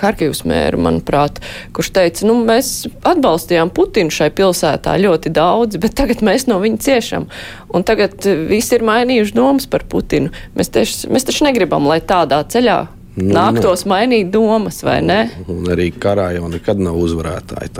Harkivas 0.00 0.42
mēru, 0.44 0.78
manuprāt, 0.84 1.38
kurš 1.74 1.90
teica, 1.96 2.26
nu, 2.28 2.36
mēs 2.44 2.84
atbalstījām 3.08 3.72
Putinu 3.74 4.12
šai 4.12 4.28
pilsētā 4.36 4.98
ļoti 5.00 5.32
daudz, 5.34 5.78
bet 5.80 5.96
tagad 5.96 6.20
mēs 6.26 6.44
no 6.50 6.58
viņa 6.60 6.82
ciešam. 6.84 7.30
Un 7.72 7.86
tagad 7.88 8.28
visi 8.50 8.76
ir 8.76 8.84
mainījuši 8.84 9.36
domas 9.36 9.68
par 9.70 9.86
Putinu. 9.88 10.34
Mēs, 10.58 10.68
tieši, 10.74 11.08
mēs 11.14 11.24
taču 11.30 11.48
negribam, 11.48 11.88
lai 11.88 12.02
tādā 12.04 12.42
ceļā 12.44 12.82
Nu, 13.14 13.30
nāktos 13.30 13.84
mainīt 13.86 14.32
domas, 14.34 14.80
vai 14.82 14.98
ne? 15.06 15.20
Un 15.46 15.68
arī 15.70 15.92
karā 16.02 16.32
jau 16.34 16.48
nekad 16.50 16.80
nav 16.82 16.96
uzvarētāji. 16.98 17.70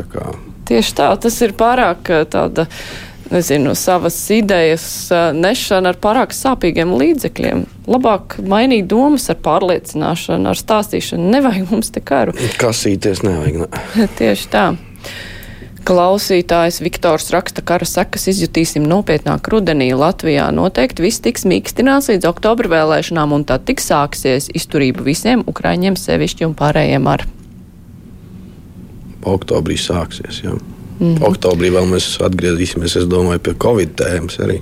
Tieši 0.69 0.95
tā, 0.95 1.09
tas 1.21 1.39
ir 1.43 1.57
pārāk 1.59 2.11
eh, 2.15 2.23
tāda, 2.31 2.69
nezinu, 3.31 3.75
savas 3.75 4.17
idejas 4.31 4.87
nešana 5.35 5.93
ar 5.95 6.01
pārāk 6.01 6.35
sāpīgiem 6.37 6.95
līdzekļiem. 6.99 7.65
Labāk 7.91 8.39
mainīt 8.45 8.89
domas 8.91 9.29
ar 9.33 9.39
pārliecināšanu, 9.45 10.51
ar 10.51 10.61
stāstīšanu. 10.61 11.31
Nevajag 11.37 11.71
mums 11.73 11.93
te 11.95 12.03
karu. 12.05 12.35
Kasīties 12.61 13.25
nevajag. 13.27 13.65
Ne. 13.65 14.09
Tieši 14.19 14.51
tā. 14.53 14.67
Klausītājs 15.85 16.81
Viktors 16.81 17.29
raksta, 17.35 17.61
ka 17.61 17.75
kara 17.75 17.87
sekas 17.89 18.25
izjutīsim 18.33 18.87
nopietnāk 18.89 19.51
rudenī. 19.53 19.91
Latvijā 19.93 20.47
noteikti 20.57 21.05
viss 21.05 21.21
tiks 21.21 21.45
mīkstināts 21.45 22.09
līdz 22.09 22.31
oktobra 22.31 22.71
vēlēšanām, 22.73 23.35
un 23.37 23.45
tad 23.45 23.67
tiks 23.69 23.91
sāksies 23.93 24.49
izturība 24.57 25.05
visiem 25.05 25.45
ukraiņiem 25.45 25.99
sevišķi 26.01 26.49
un 26.49 26.57
pārējiem 26.57 27.11
ar. 27.13 27.27
Oktobrī 29.29 29.77
sāksies. 29.81 30.41
Jā. 30.47 30.57
Mhm. 30.95 31.25
Oktobrī 31.27 31.73
vēl 31.75 31.89
mēs 31.91 32.13
atgriezīsimies, 32.23 32.97
es 33.01 33.07
domāju, 33.11 33.43
pie 33.43 33.55
Covid 33.59 33.97
tēmas 33.99 34.39
arī. 34.45 34.61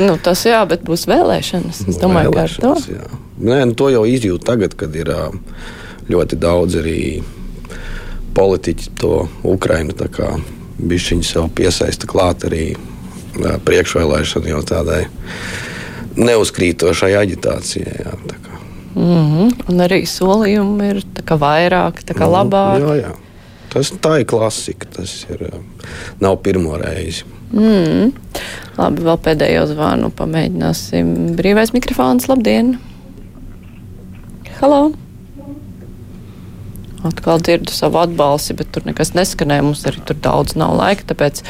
Nu, 0.00 0.16
tas 0.16 0.46
jā, 0.48 0.62
bet 0.68 0.84
būs 0.86 1.04
vēlēšanas. 1.10 1.82
Es 1.92 1.98
domāju, 2.00 2.32
ka 2.32 2.46
ar 2.46 2.54
to. 2.56 2.74
Vēlēšanas, 2.74 3.24
Nē, 3.38 3.58
nu, 3.70 3.74
to 3.78 3.86
jau 3.92 4.02
izjūt 4.08 4.42
tagad, 4.48 4.74
kad 4.74 4.94
ir 4.98 5.12
ļoti 6.10 6.38
daudz 6.40 6.80
arī 6.80 7.00
politiķi 8.34 8.94
to 8.98 9.28
Ukrainu 9.46 9.94
bišķiņu 10.78 11.26
sev 11.26 11.46
piesaista 11.54 12.08
klāt 12.10 12.46
arī 12.48 12.72
ā, 12.74 13.56
priekšvēlēšanu 13.66 14.50
jau 14.52 14.62
tādai 14.66 15.04
neuzkrītošai 16.18 17.12
aģitācijai. 17.20 17.96
Jā, 18.02 18.14
tā 18.26 18.38
kā. 18.42 18.58
Mm 18.94 19.24
-hmm. 19.30 19.54
Un 19.68 19.80
arī 19.86 20.02
solījumi 20.06 20.90
ir 20.90 21.02
tā 21.14 21.22
vairāk, 21.38 22.02
tā 22.02 22.14
kā 22.14 22.26
Nu, 22.26 22.32
labāk. 22.34 22.80
Jā, 22.80 22.94
jā. 23.02 23.12
Tas 23.72 23.90
tā 24.02 24.20
ir 24.22 24.28
klasika. 24.28 24.88
Tas 24.98 25.20
ir, 25.28 25.48
ā, 25.48 25.60
nav 26.24 26.38
pirmo 26.44 26.78
reizi. 26.80 27.26
Mm. 27.52 28.12
Labi, 28.78 29.04
vēl 29.06 29.18
pēdējo 29.24 29.66
zvanu 29.72 30.12
pamēģināsim. 30.14 31.34
Brīvais 31.38 31.72
mikrofons, 31.76 32.28
labdien! 32.30 32.76
Halo! 34.58 34.88
Atkal 37.06 37.38
dzirdu 37.40 37.72
savu 37.72 38.00
atbalsi, 38.02 38.56
bet 38.58 38.72
tur 38.74 38.84
nekas 38.88 39.14
neskanēja. 39.14 39.64
Mums 39.64 39.84
arī 39.88 40.02
tur 40.08 40.18
daudz 40.22 40.56
nav 40.58 40.74
laika, 40.80 41.06
tāpēc 41.12 41.44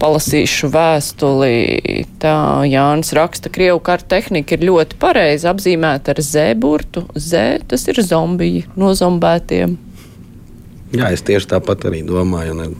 palasīšu 0.00 0.70
vēstuli. 0.72 1.52
Tā 2.22 2.34
Jānis 2.70 3.12
raksta, 3.16 3.50
ka 3.50 3.58
Krievu 3.58 3.82
kara 3.84 4.06
tehnika 4.14 4.56
ir 4.56 4.64
ļoti 4.70 4.96
pareizi 5.02 5.48
apzīmēta 5.50 6.14
ar 6.14 6.24
Z 6.24 6.56
burtu. 6.62 7.04
Z 7.14 7.66
tas 7.68 7.86
ir 7.92 8.00
zombiji, 8.06 8.64
nozombētiem. 8.80 9.76
Jā, 10.90 11.12
es 11.14 11.22
tieši 11.26 11.52
tāpat 11.52 11.86
arī 11.90 12.02
domāju, 12.06 12.56
un 12.56 12.74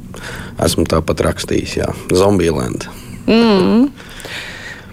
esmu 0.64 0.86
tāpat 0.90 1.22
rakstījis. 1.28 1.76
Jā, 1.78 1.90
Zombijlanda. 2.10 2.90
Mm. 3.30 3.90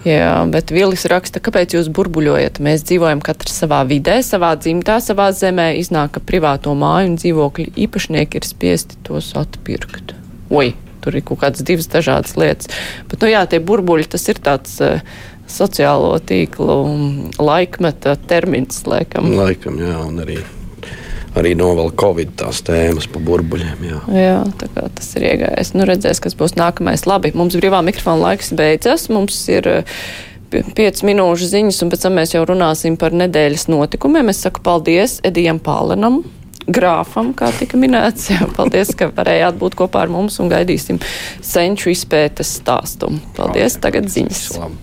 Jā, 0.07 0.45
bet 0.53 0.71
Vilis 0.71 1.03
raksta, 1.09 1.41
kāpēc 1.43 1.73
jūs 1.75 1.89
burbuļojat? 1.91 2.61
Mēs 2.63 2.85
dzīvojam 2.87 3.19
katrs 3.25 3.57
savā 3.63 3.81
vidē, 3.89 4.19
savā 4.23 4.53
dzimtā, 4.55 4.99
savā 5.03 5.31
zemē. 5.35 5.71
Iznāk, 5.81 6.13
ka 6.15 6.23
privāto 6.23 6.75
māju 6.77 7.11
un 7.11 7.17
dzīvokļu 7.19 7.73
īpašnieki 7.87 8.39
ir 8.39 8.47
spiesti 8.47 8.99
tos 9.07 9.33
atpirkt. 9.39 10.13
Oi, 10.53 10.69
tur 11.03 11.17
ir 11.17 11.25
kaut 11.27 11.41
kādas 11.41 11.65
divas 11.65 11.89
dažādas 11.91 12.37
lietas. 12.39 12.69
Bet, 13.09 13.19
nu 13.19 13.33
jā, 13.33 13.43
tie 13.49 13.59
burbuļi, 13.59 14.07
tas 14.13 14.29
ir 14.31 14.39
tāds 14.45 14.77
uh, 14.85 15.01
sociālo 15.49 16.13
tīklu 16.23 16.77
um, 16.85 17.09
laikmeta 17.41 18.15
termins, 18.29 18.85
laikam. 18.87 19.33
Laikam, 19.35 19.81
jā, 19.81 19.97
un 20.05 20.21
arī, 20.23 20.39
arī 21.39 21.53
novēl 21.57 21.91
Covid 21.99 22.35
tās 22.39 22.61
tēmas 22.67 23.07
pa 23.11 23.19
burbuļiem. 23.23 23.83
Jā. 23.87 23.99
Jā, 24.13 24.37
tā 24.59 24.69
kā 24.73 24.87
tas 24.97 25.09
ir 25.17 25.27
iegājis. 25.31 25.73
Nu, 25.77 25.85
redzēs, 25.89 26.21
kas 26.23 26.35
būs 26.37 26.55
nākamais. 26.59 27.05
Labi, 27.09 27.31
mums 27.37 27.57
brīvā 27.59 27.83
mikrofona 27.85 28.29
laiks 28.31 28.51
beidzas. 28.57 29.07
Mums 29.13 29.37
ir 29.53 29.67
eh, 29.71 29.99
pie- 30.53 30.65
piecas 30.77 31.05
minūšu 31.07 31.51
ziņas, 31.53 31.83
un 31.85 31.93
pēc 31.93 32.07
tam 32.07 32.17
mēs 32.19 32.33
jau 32.35 32.43
runāsim 32.49 32.97
par 32.99 33.15
nedēļas 33.15 33.67
notikumiem. 33.71 34.33
Es 34.33 34.43
saku 34.45 34.63
paldies 34.65 35.19
Edijam 35.27 35.61
Pālenam. 35.63 36.23
Grāfam, 36.67 37.29
kā 37.31 37.47
tika 37.55 37.77
minēts, 37.79 38.25
jā, 38.33 38.43
paldies, 38.57 38.89
ka 38.99 39.07
varējāt 39.15 39.55
būt 39.55 39.77
kopā 39.79 40.01
ar 40.03 40.09
mums 40.11 40.35
un 40.43 40.49
gaidīsim 40.51 40.97
senču 41.39 41.93
izpētes 41.93 42.57
stāstu. 42.59 43.07
Paldies, 43.37 43.77
tagad 43.79 44.09
ziņas. 44.11 44.41
Labi. 44.59 44.75